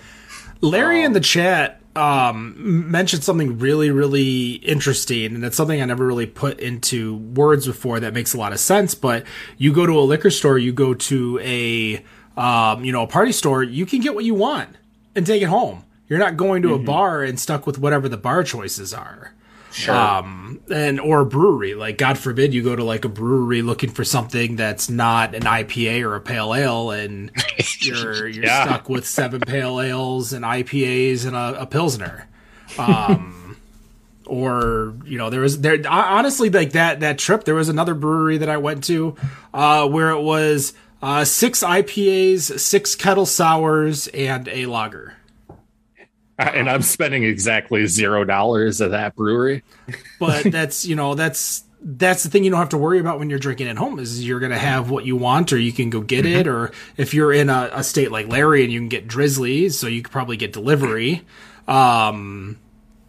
[0.62, 6.06] Larry in the chat um, mentioned something really, really interesting, and it's something I never
[6.06, 8.00] really put into words before.
[8.00, 8.96] That makes a lot of sense.
[8.96, 9.26] But
[9.58, 12.04] you go to a liquor store, you go to a
[12.40, 14.76] um, you know a party store, you can get what you want
[15.16, 15.84] and take it home.
[16.10, 19.33] You're not going to a bar and stuck with whatever the bar choices are.
[19.74, 19.96] Sure.
[19.96, 21.74] Um, and or a brewery.
[21.74, 25.42] Like God forbid you go to like a brewery looking for something that's not an
[25.42, 27.32] IPA or a pale ale, and
[27.82, 28.66] you're you're Yeah.
[28.66, 32.28] stuck with seven pale ales and IPAs and a, a pilsner.
[32.78, 33.58] Um,
[34.26, 38.38] or you know there was there honestly like that that trip there was another brewery
[38.38, 39.16] that I went to
[39.54, 45.16] uh, where it was uh, six IPAs, six kettle sours, and a lager.
[46.56, 49.64] and I'm spending exactly zero dollars at that brewery.
[50.20, 53.30] but that's you know that's that's the thing you don't have to worry about when
[53.30, 56.02] you're drinking at home is you're gonna have what you want or you can go
[56.02, 59.08] get it or if you're in a, a state like Larry and you can get
[59.08, 61.26] Drizly so you could probably get delivery
[61.68, 62.58] um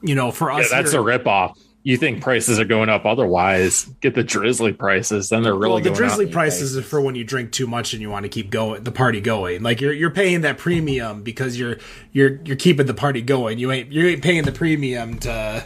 [0.02, 1.54] you know for Yeah, us that's a here, ripoff.
[1.84, 3.84] You think prices are going up otherwise?
[4.00, 7.24] Get the Drizly prices, then they're really well, the drizly prices are for when you
[7.24, 9.62] drink too much and you want to keep going the party going.
[9.62, 11.76] Like you're you're paying that premium because you're
[12.10, 13.58] you're you're keeping the party going.
[13.58, 15.64] You ain't you ain't paying the premium to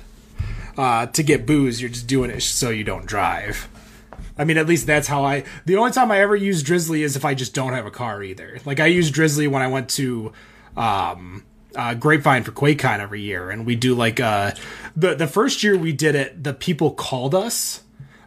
[0.77, 1.81] uh, to get booze.
[1.81, 3.69] You're just doing it so you don't drive.
[4.37, 5.45] I mean, at least that's how I.
[5.67, 8.23] The only time I ever use Drizly is if I just don't have a car
[8.25, 8.59] either.
[8.65, 10.33] Like I use Drizly when I went to
[10.77, 11.45] um,
[11.79, 14.51] uh, Grapevine for QuakeCon every year, and we do like uh,
[14.97, 16.43] the the first year we did it.
[16.45, 17.83] The people called us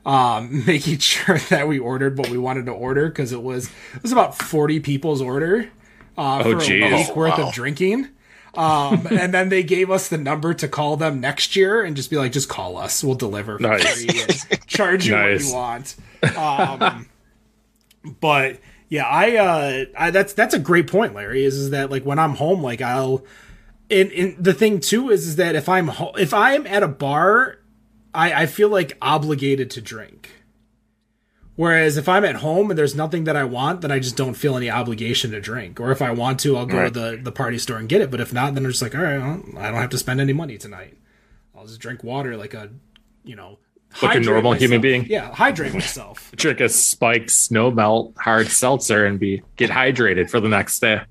[0.06, 4.02] um, making sure that we ordered what we wanted to order because it was it
[4.02, 5.70] was about forty people's order
[6.18, 6.84] uh, Oh, for geez.
[6.92, 7.48] a week Oh, worth wow.
[7.50, 8.08] of drinking.
[8.54, 12.10] Um, and then they gave us the number to call them next year and just
[12.10, 14.04] be like, just call us, we'll deliver for Nice.
[14.04, 15.50] free and charge you Nice.
[15.54, 16.82] what you want.
[16.82, 17.06] Um,
[18.04, 18.60] but
[18.90, 21.44] yeah, I, uh, I that's that's a great point, Larry.
[21.46, 23.24] Is is that like when I'm home, like I'll
[23.90, 26.84] and, and the thing too is is that if I'm ho- if I am at
[26.84, 27.60] a bar,
[28.14, 30.30] I I feel like obligated to drink.
[31.56, 34.34] Whereas if I'm at home and there's nothing that I want, then I just don't
[34.34, 35.80] feel any obligation to drink.
[35.80, 36.94] Or if I want to, I'll go Right.
[36.94, 38.10] to the, the party store and get it.
[38.10, 40.22] But if not, then I'm just like, all right, well, I don't have to spend
[40.22, 40.98] any money tonight.
[41.54, 42.72] I'll just drink water like a,
[43.24, 43.60] you know,
[44.02, 45.06] Like a hydrate normal human being?
[45.06, 46.32] Yeah, hydrate myself.
[46.36, 51.02] Drink a spiked snow melt hard seltzer and be get hydrated for the next day.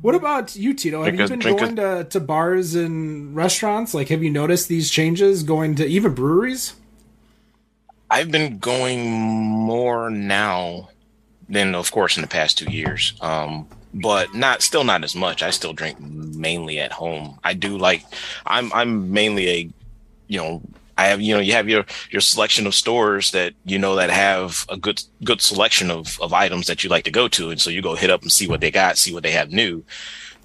[0.00, 1.02] What about you, Tito?
[1.02, 3.94] Have Drink you been going to, to bars and restaurants?
[3.94, 6.74] Like, have you noticed these changes going to even breweries?
[8.10, 10.90] I've been going more now
[11.48, 13.14] than, of course, in the past two years.
[13.20, 15.42] Um, but not still not as much.
[15.42, 17.38] I still drink mainly at home.
[17.42, 18.04] I do like.
[18.44, 19.70] I'm I'm mainly a,
[20.28, 20.62] you know,
[20.98, 24.10] I have you know you have your your selection of stores that you know that
[24.10, 27.60] have a good good selection of of items that you like to go to, and
[27.60, 29.84] so you go hit up and see what they got, see what they have new.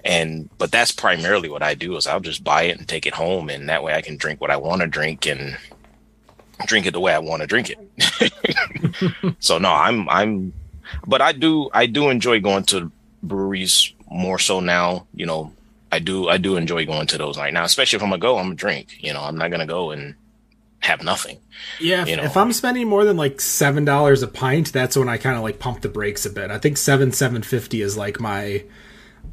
[0.04, 3.14] And but that's primarily what I do is I'll just buy it and take it
[3.14, 5.56] home, and that way I can drink what I want to drink and
[6.66, 9.36] drink it the way I want to drink it.
[9.40, 10.52] so no, I'm I'm
[11.06, 15.52] but I do I do enjoy going to breweries more so now, you know.
[15.94, 18.38] I do I do enjoy going to those right now, especially if I'm gonna go,
[18.38, 18.96] I'm gonna drink.
[19.02, 20.14] You know, I'm not gonna go and
[20.82, 21.38] have nothing.
[21.80, 22.24] Yeah, if, You know.
[22.24, 25.42] if I'm spending more than like seven dollars a pint, that's when I kind of
[25.42, 26.50] like pump the brakes a bit.
[26.50, 28.64] I think seven seven fifty is like my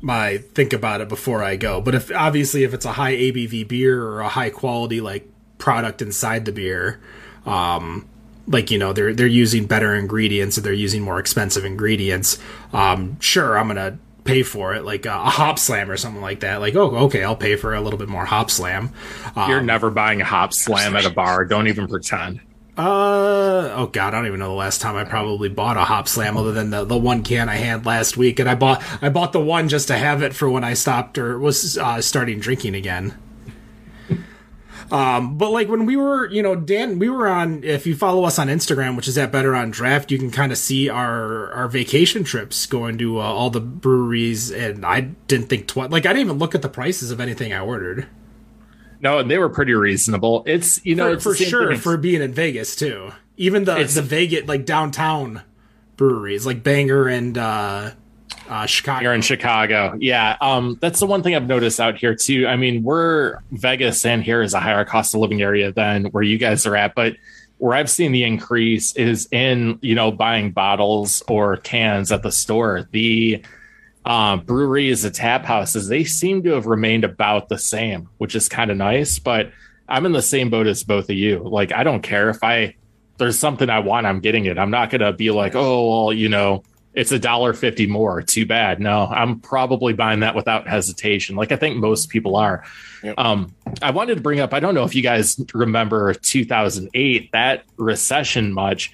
[0.01, 1.81] my think about it before I go.
[1.81, 6.01] But if obviously if it's a high ABV beer or a high quality like product
[6.01, 7.01] inside the beer,
[7.45, 8.07] um,
[8.47, 12.37] like you know they're they're using better ingredients or they're using more expensive ingredients.
[12.73, 16.59] Um, sure, I'm gonna pay for it, like a, a Hopslam or something like that.
[16.59, 18.91] Like oh okay, I'll pay for a little bit more Hopslam.
[19.35, 21.45] Um, You're never buying a Hopslam at a bar.
[21.45, 22.41] Don't even pretend.
[22.77, 26.37] Uh oh god, I don't even know the last time I probably bought a Hopslam
[26.37, 29.33] other than the, the one can I had last week, and I bought I bought
[29.33, 32.75] the one just to have it for when I stopped or was uh, starting drinking
[32.75, 33.17] again.
[34.91, 37.63] Um, but like when we were, you know, Dan, we were on.
[37.63, 40.51] If you follow us on Instagram, which is at Better on Draft, you can kind
[40.51, 45.47] of see our our vacation trips going to uh, all the breweries, and I didn't
[45.47, 45.91] think twice.
[45.91, 48.07] Like I didn't even look at the prices of anything I ordered.
[49.01, 50.43] No, and they were pretty reasonable.
[50.45, 51.79] It's you know for, it's for sure thing.
[51.79, 53.11] for being in Vegas too.
[53.37, 55.41] Even the It's- the Vegas like downtown
[55.97, 57.91] breweries like Banger and uh,
[58.49, 59.03] uh, Chicago.
[59.03, 59.95] You're in Chicago.
[59.99, 60.35] Yeah.
[60.41, 62.47] Um, that's the one thing I've noticed out here too.
[62.47, 66.23] I mean, we're Vegas and here is a higher cost of living area than where
[66.23, 67.15] you guys are at, but
[67.59, 72.31] where I've seen the increase is in, you know, buying bottles or cans at the
[72.31, 72.87] store.
[72.91, 73.43] The
[74.05, 78.49] uh, breweries, the tap houses, they seem to have remained about the same, which is
[78.49, 79.19] kind of nice.
[79.19, 79.51] But
[79.87, 81.39] I'm in the same boat as both of you.
[81.39, 82.75] Like, I don't care if I
[83.17, 84.57] there's something I want, I'm getting it.
[84.57, 86.63] I'm not gonna be like, oh, well, you know,
[86.93, 88.21] it's a dollar fifty more.
[88.21, 88.79] Too bad.
[88.79, 91.35] No, I'm probably buying that without hesitation.
[91.35, 92.63] Like I think most people are.
[93.03, 93.15] Yep.
[93.17, 94.53] Um, I wanted to bring up.
[94.53, 98.91] I don't know if you guys remember 2008 that recession much,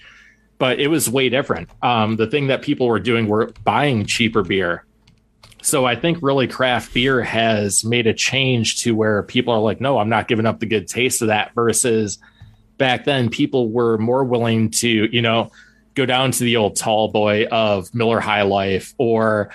[0.58, 1.70] but it was way different.
[1.82, 4.86] Um, the thing that people were doing were buying cheaper beer.
[5.62, 9.82] So I think really craft beer has made a change to where people are like,
[9.82, 12.20] no, I'm not giving up the good taste of that versus
[12.78, 15.52] back then people were more willing to, you know,
[15.96, 19.50] go down to the old tall boy of Miller High Life or,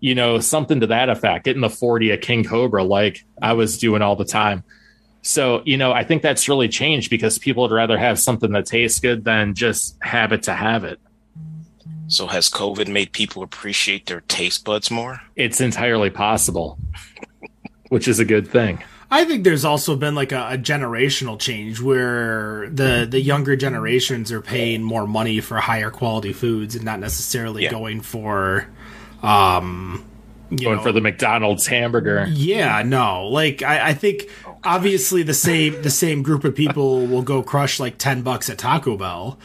[0.00, 3.78] you know, something to that effect, getting the 40 of King Cobra like I was
[3.78, 4.64] doing all the time.
[5.22, 8.66] So, you know, I think that's really changed because people would rather have something that
[8.66, 11.00] tastes good than just have it to have it.
[12.08, 15.22] So has COVID made people appreciate their taste buds more?
[15.36, 16.78] It's entirely possible,
[17.88, 18.84] which is a good thing.
[19.14, 24.32] I think there's also been like a, a, generational change where the the younger generations
[24.32, 27.70] are paying more money for higher quality foods and not necessarily yeah.
[27.70, 28.66] going for
[29.22, 30.04] um
[30.48, 32.26] going know, for the McDonald's hamburger.
[32.28, 33.28] Yeah, no.
[33.28, 37.40] Like I, I think oh, obviously the same the same group of people will go
[37.40, 39.38] crush like ten bucks at Taco Bell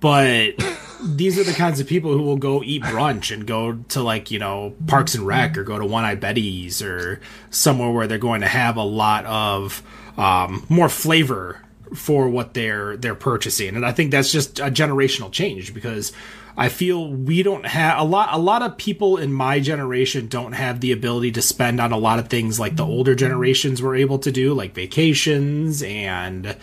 [0.00, 0.54] but
[1.02, 4.30] these are the kinds of people who will go eat brunch and go to like
[4.30, 7.20] you know Parks and Rec or go to One Eye Betty's or
[7.50, 9.82] somewhere where they're going to have a lot of
[10.16, 11.62] um, more flavor
[11.94, 16.12] for what they're they're purchasing, and I think that's just a generational change because
[16.56, 20.52] I feel we don't have a lot a lot of people in my generation don't
[20.52, 23.94] have the ability to spend on a lot of things like the older generations were
[23.94, 26.56] able to do, like vacations and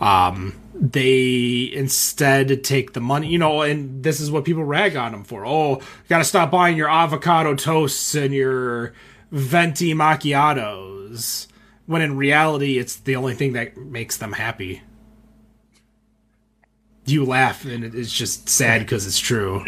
[0.00, 5.12] um, they instead take the money, you know, and this is what people rag on
[5.12, 5.44] them for.
[5.44, 8.94] Oh, you got to stop buying your avocado toasts and your
[9.30, 11.48] venti macchiatos.
[11.84, 14.82] When in reality, it's the only thing that makes them happy.
[17.04, 19.64] You laugh, and it's just sad because it's true.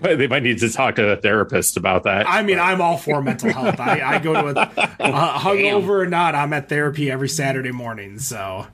[0.00, 2.28] They might need to talk to a therapist about that.
[2.28, 3.80] I mean, I'm all for mental health.
[3.80, 4.62] I, I go to a
[5.00, 8.20] uh, hungover or not, I'm at therapy every Saturday morning.
[8.20, 8.68] So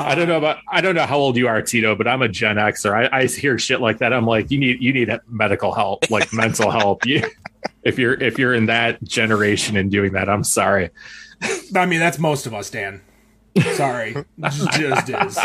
[0.00, 2.28] I don't know about I don't know how old you are, Tito, but I'm a
[2.28, 2.92] Gen Xer.
[2.92, 4.12] I, I hear shit like that.
[4.12, 7.06] I'm like, you need you need medical help, like mental help.
[7.06, 7.24] You,
[7.82, 10.90] if you're if you're in that generation and doing that, I'm sorry.
[11.74, 13.00] I mean, that's most of us, Dan.
[13.74, 15.38] Sorry, just, just is.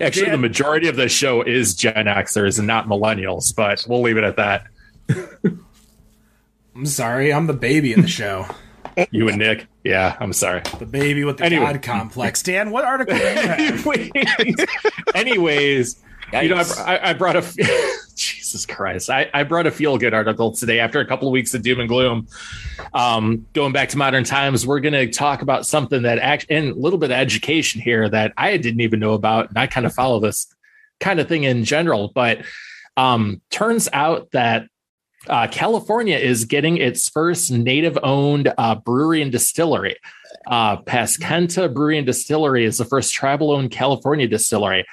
[0.00, 4.02] Actually, Dan, the majority of the show is Gen Xers and not millennials, but we'll
[4.02, 4.66] leave it at that.
[6.74, 8.46] I'm sorry, I'm the baby in the show.
[9.10, 9.66] you and Nick.
[9.84, 10.62] Yeah, I'm sorry.
[10.78, 11.64] The baby with the anyway.
[11.64, 12.42] God complex.
[12.42, 14.66] Dan, what article anyways,
[15.14, 15.96] anyways
[16.32, 17.42] you know, I, I brought a
[18.16, 21.54] Jesus Christ, I, I brought a feel good article today after a couple of weeks
[21.54, 22.28] of doom and gloom.
[22.92, 26.70] Um, going back to modern times, we're going to talk about something that act and
[26.70, 29.86] a little bit of education here that I didn't even know about, and I kind
[29.86, 30.52] of follow this
[31.00, 32.10] kind of thing in general.
[32.14, 32.42] But
[32.96, 34.66] um, turns out that
[35.26, 39.96] uh, California is getting its first native owned uh, brewery and distillery.
[40.46, 44.86] Uh, Brewery and Distillery is the first tribal owned California distillery.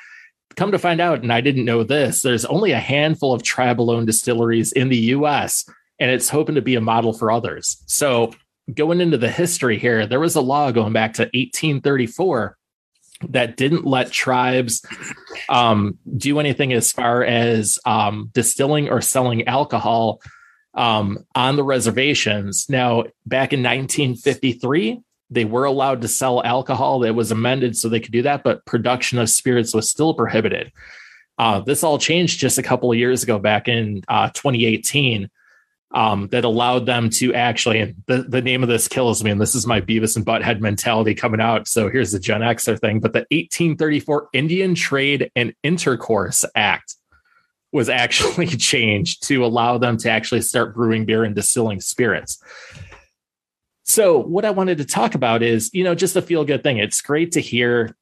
[0.56, 3.92] Come to find out, and I didn't know this, there's only a handful of tribal
[3.92, 5.70] owned distilleries in the US,
[6.00, 7.84] and it's hoping to be a model for others.
[7.86, 8.34] So,
[8.74, 12.58] going into the history here, there was a law going back to 1834
[13.32, 14.86] that didn't let tribes
[15.50, 20.22] um, do anything as far as um, distilling or selling alcohol
[20.74, 22.68] um, on the reservations.
[22.70, 27.00] Now, back in 1953, they were allowed to sell alcohol.
[27.00, 30.72] That was amended so they could do that, but production of spirits was still prohibited.
[31.38, 35.30] Uh, this all changed just a couple of years ago, back in uh, 2018
[35.92, 39.40] um, that allowed them to actually, and the, the name of this kills me, and
[39.40, 41.68] this is my Beavis and Butthead mentality coming out.
[41.68, 43.00] So here's the Gen Xer thing.
[43.00, 46.96] But the 1834 Indian Trade and Intercourse Act
[47.72, 52.42] was actually changed to allow them to actually start brewing beer and distilling spirits.
[53.84, 56.80] So, what I wanted to talk about is, you know, just a feel good thing.
[56.80, 57.96] It's great to hear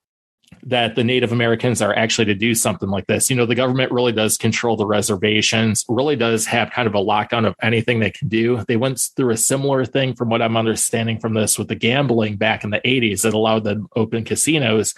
[0.64, 3.30] that the Native Americans are actually to do something like this.
[3.30, 7.00] You know, the government really does control the reservations, really does have kind of a
[7.00, 8.64] lockdown of anything they can do.
[8.68, 12.38] They went through a similar thing, from what I'm understanding from this, with the gambling
[12.38, 14.94] back in the 80s that allowed them open casinos.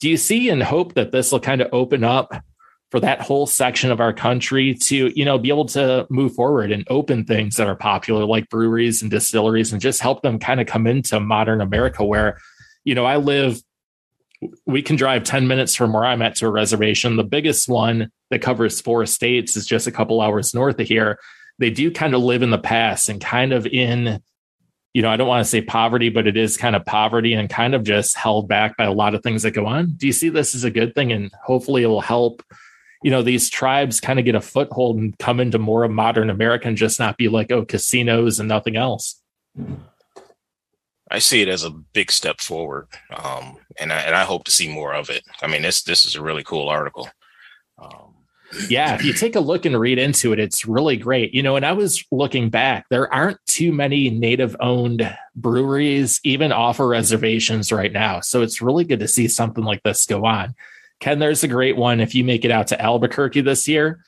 [0.00, 2.42] Do you see and hope that this will kind of open up
[2.90, 6.72] for that whole section of our country to, you know, be able to move forward
[6.72, 10.60] and open things that are popular, like breweries and distilleries, and just help them kind
[10.60, 12.38] of come into modern America where,
[12.82, 13.62] you know, I live
[14.66, 17.16] we can drive 10 minutes from where I'm at to a reservation.
[17.16, 21.18] The biggest one that covers four states is just a couple hours north of here.
[21.58, 24.22] They do kind of live in the past and kind of in,
[24.94, 27.50] you know, I don't want to say poverty, but it is kind of poverty and
[27.50, 29.92] kind of just held back by a lot of things that go on.
[29.96, 31.12] Do you see this as a good thing?
[31.12, 32.42] And hopefully it will help,
[33.02, 36.30] you know, these tribes kind of get a foothold and come into more of modern
[36.30, 39.20] America and just not be like, oh, casinos and nothing else.
[41.10, 44.52] I see it as a big step forward, um, and I, and I hope to
[44.52, 45.24] see more of it.
[45.42, 47.08] I mean, this this is a really cool article.
[47.78, 48.14] Um,
[48.68, 51.32] yeah, if you take a look and read into it, it's really great.
[51.34, 56.52] You know, and I was looking back, there aren't too many native owned breweries even
[56.52, 58.20] offer reservations right now.
[58.20, 60.54] So it's really good to see something like this go on.
[60.98, 64.04] Ken, there's a great one if you make it out to Albuquerque this year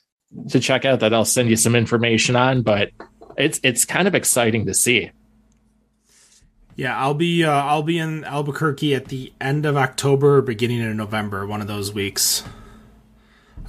[0.49, 2.91] to check out that I'll send you some information on, but
[3.37, 5.11] it's it's kind of exciting to see.
[6.75, 10.95] Yeah, I'll be uh, I'll be in Albuquerque at the end of October, beginning of
[10.95, 12.43] November, one of those weeks.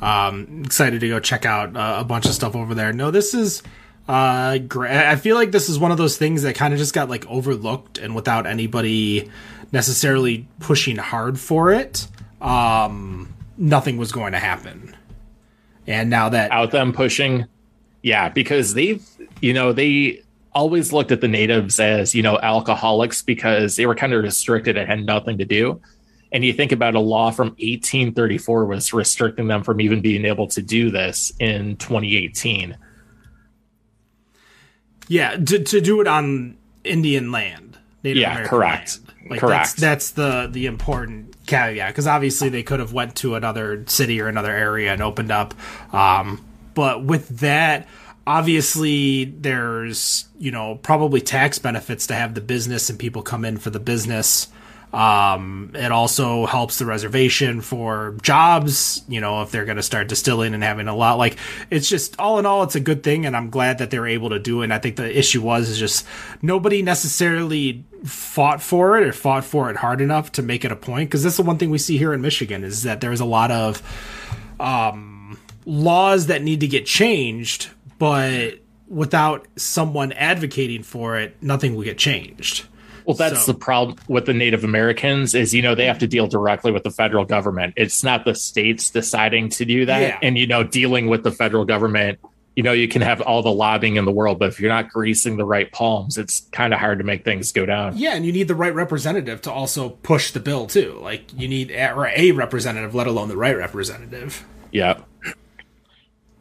[0.00, 2.92] Um, excited to go check out uh, a bunch of stuff over there.
[2.92, 3.62] No, this is
[4.06, 4.90] uh great.
[4.90, 7.26] I feel like this is one of those things that kind of just got like
[7.26, 9.30] overlooked and without anybody
[9.72, 12.06] necessarily pushing hard for it,
[12.40, 14.94] um, nothing was going to happen.
[15.86, 17.46] And now that out them pushing,
[18.02, 19.06] yeah, because they've
[19.40, 20.22] you know they
[20.54, 24.76] always looked at the natives as you know alcoholics because they were kind of restricted
[24.76, 25.80] and had nothing to do.
[26.32, 30.48] And you think about a law from 1834 was restricting them from even being able
[30.48, 32.76] to do this in 2018
[35.08, 38.98] yeah to, to do it on indian land Native yeah American correct.
[38.98, 39.30] land.
[39.30, 39.76] Like correct.
[39.76, 44.20] that's, that's the the important caveat because obviously they could have went to another city
[44.20, 45.54] or another area and opened up.
[45.94, 46.44] Um,
[46.74, 47.88] but with that
[48.26, 53.56] obviously there's you know probably tax benefits to have the business and people come in
[53.56, 54.48] for the business
[54.94, 60.06] um, it also helps the reservation for jobs, you know, if they're going to start
[60.06, 61.18] distilling and having a lot.
[61.18, 61.36] Like,
[61.68, 64.30] it's just all in all, it's a good thing, and I'm glad that they're able
[64.30, 64.64] to do it.
[64.64, 66.06] And I think the issue was is just
[66.42, 70.76] nobody necessarily fought for it or fought for it hard enough to make it a
[70.76, 71.10] point.
[71.10, 73.50] Because that's the one thing we see here in Michigan is that there's a lot
[73.50, 73.82] of
[74.60, 77.68] um, laws that need to get changed,
[77.98, 82.66] but without someone advocating for it, nothing will get changed.
[83.04, 83.52] Well, that's so.
[83.52, 86.84] the problem with the Native Americans is you know they have to deal directly with
[86.84, 87.74] the federal government.
[87.76, 90.18] It's not the states deciding to do that, yeah.
[90.22, 92.18] and you know dealing with the federal government.
[92.56, 94.88] You know, you can have all the lobbying in the world, but if you're not
[94.88, 97.98] greasing the right palms, it's kind of hard to make things go down.
[97.98, 100.98] Yeah, and you need the right representative to also push the bill too.
[101.02, 104.46] Like you need a, a representative, let alone the right representative.
[104.70, 105.00] Yeah.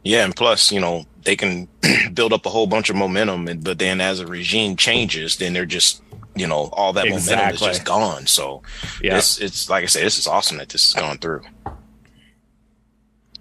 [0.04, 1.66] Yeah, and plus, you know, they can
[2.12, 5.54] build up a whole bunch of momentum, and, but then as a regime changes, then
[5.54, 6.02] they're just
[6.36, 7.36] you know all that exactly.
[7.36, 8.26] momentum is just gone.
[8.26, 8.62] So
[9.02, 11.42] yeah, it's, it's like I said, this is awesome that this is going through.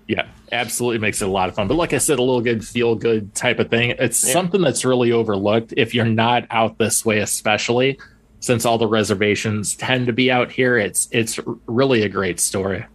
[0.08, 1.68] Yeah, absolutely makes it a lot of fun.
[1.68, 3.96] But like I said, a little good feel good type of thing.
[4.00, 4.34] It's yeah.
[4.34, 8.00] something that's really overlooked if you're not out this way, especially
[8.40, 10.78] since all the reservations tend to be out here.
[10.78, 12.86] It's it's really a great story.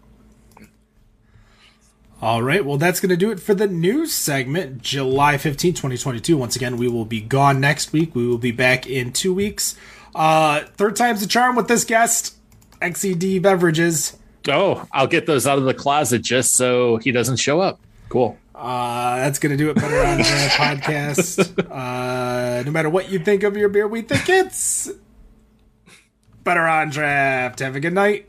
[2.20, 6.36] All right, well, that's going to do it for the news segment, July 15, 2022.
[6.36, 8.12] Once again, we will be gone next week.
[8.12, 9.76] We will be back in two weeks.
[10.16, 12.36] Uh, third time's the charm with this guest,
[12.82, 14.16] XED Beverages.
[14.48, 17.78] Oh, I'll get those out of the closet just so he doesn't show up.
[18.08, 18.36] Cool.
[18.52, 21.66] Uh, that's going to do it better on the podcast.
[21.70, 24.90] Uh, no matter what you think of your beer, we think it's
[26.42, 27.60] better on draft.
[27.60, 28.26] Have a good night.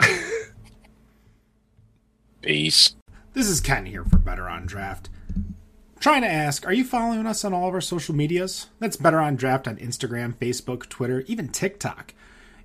[2.41, 2.93] Peace.
[3.33, 5.09] This is Ken here for Better on Draft.
[5.99, 8.67] Trying to ask, are you following us on all of our social medias?
[8.79, 12.13] That's Better on Draft on Instagram, Facebook, Twitter, even TikTok.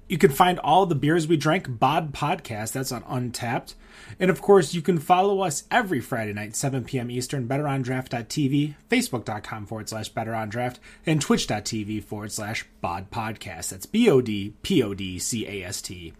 [0.08, 2.72] You can find all the beers we drank bod podcast.
[2.72, 3.74] That's on Untappd,
[4.20, 7.10] And of course, you can follow us every Friday night, 7 p.m.
[7.10, 13.70] Eastern, betterondraft.tv, facebook.com forward slash betterondraft, and twitch.tv forward slash bod podcast.
[13.70, 16.12] That's B O D P O D C A S T.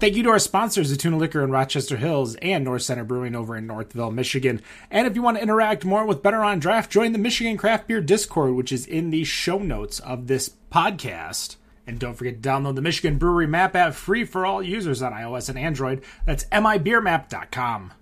[0.00, 3.54] Thank you to our sponsors, Tuna Liquor in Rochester Hills and North Center Brewing over
[3.54, 4.62] in Northville, Michigan.
[4.90, 7.86] And if you want to interact more with Better on Draft, join the Michigan Craft
[7.86, 11.56] Beer Discord, which is in the show notes of this podcast.
[11.86, 15.12] And don't forget to download the Michigan Brewery Map app free for all users on
[15.12, 16.02] iOS and Android.
[16.24, 17.92] That's mibeermap.com.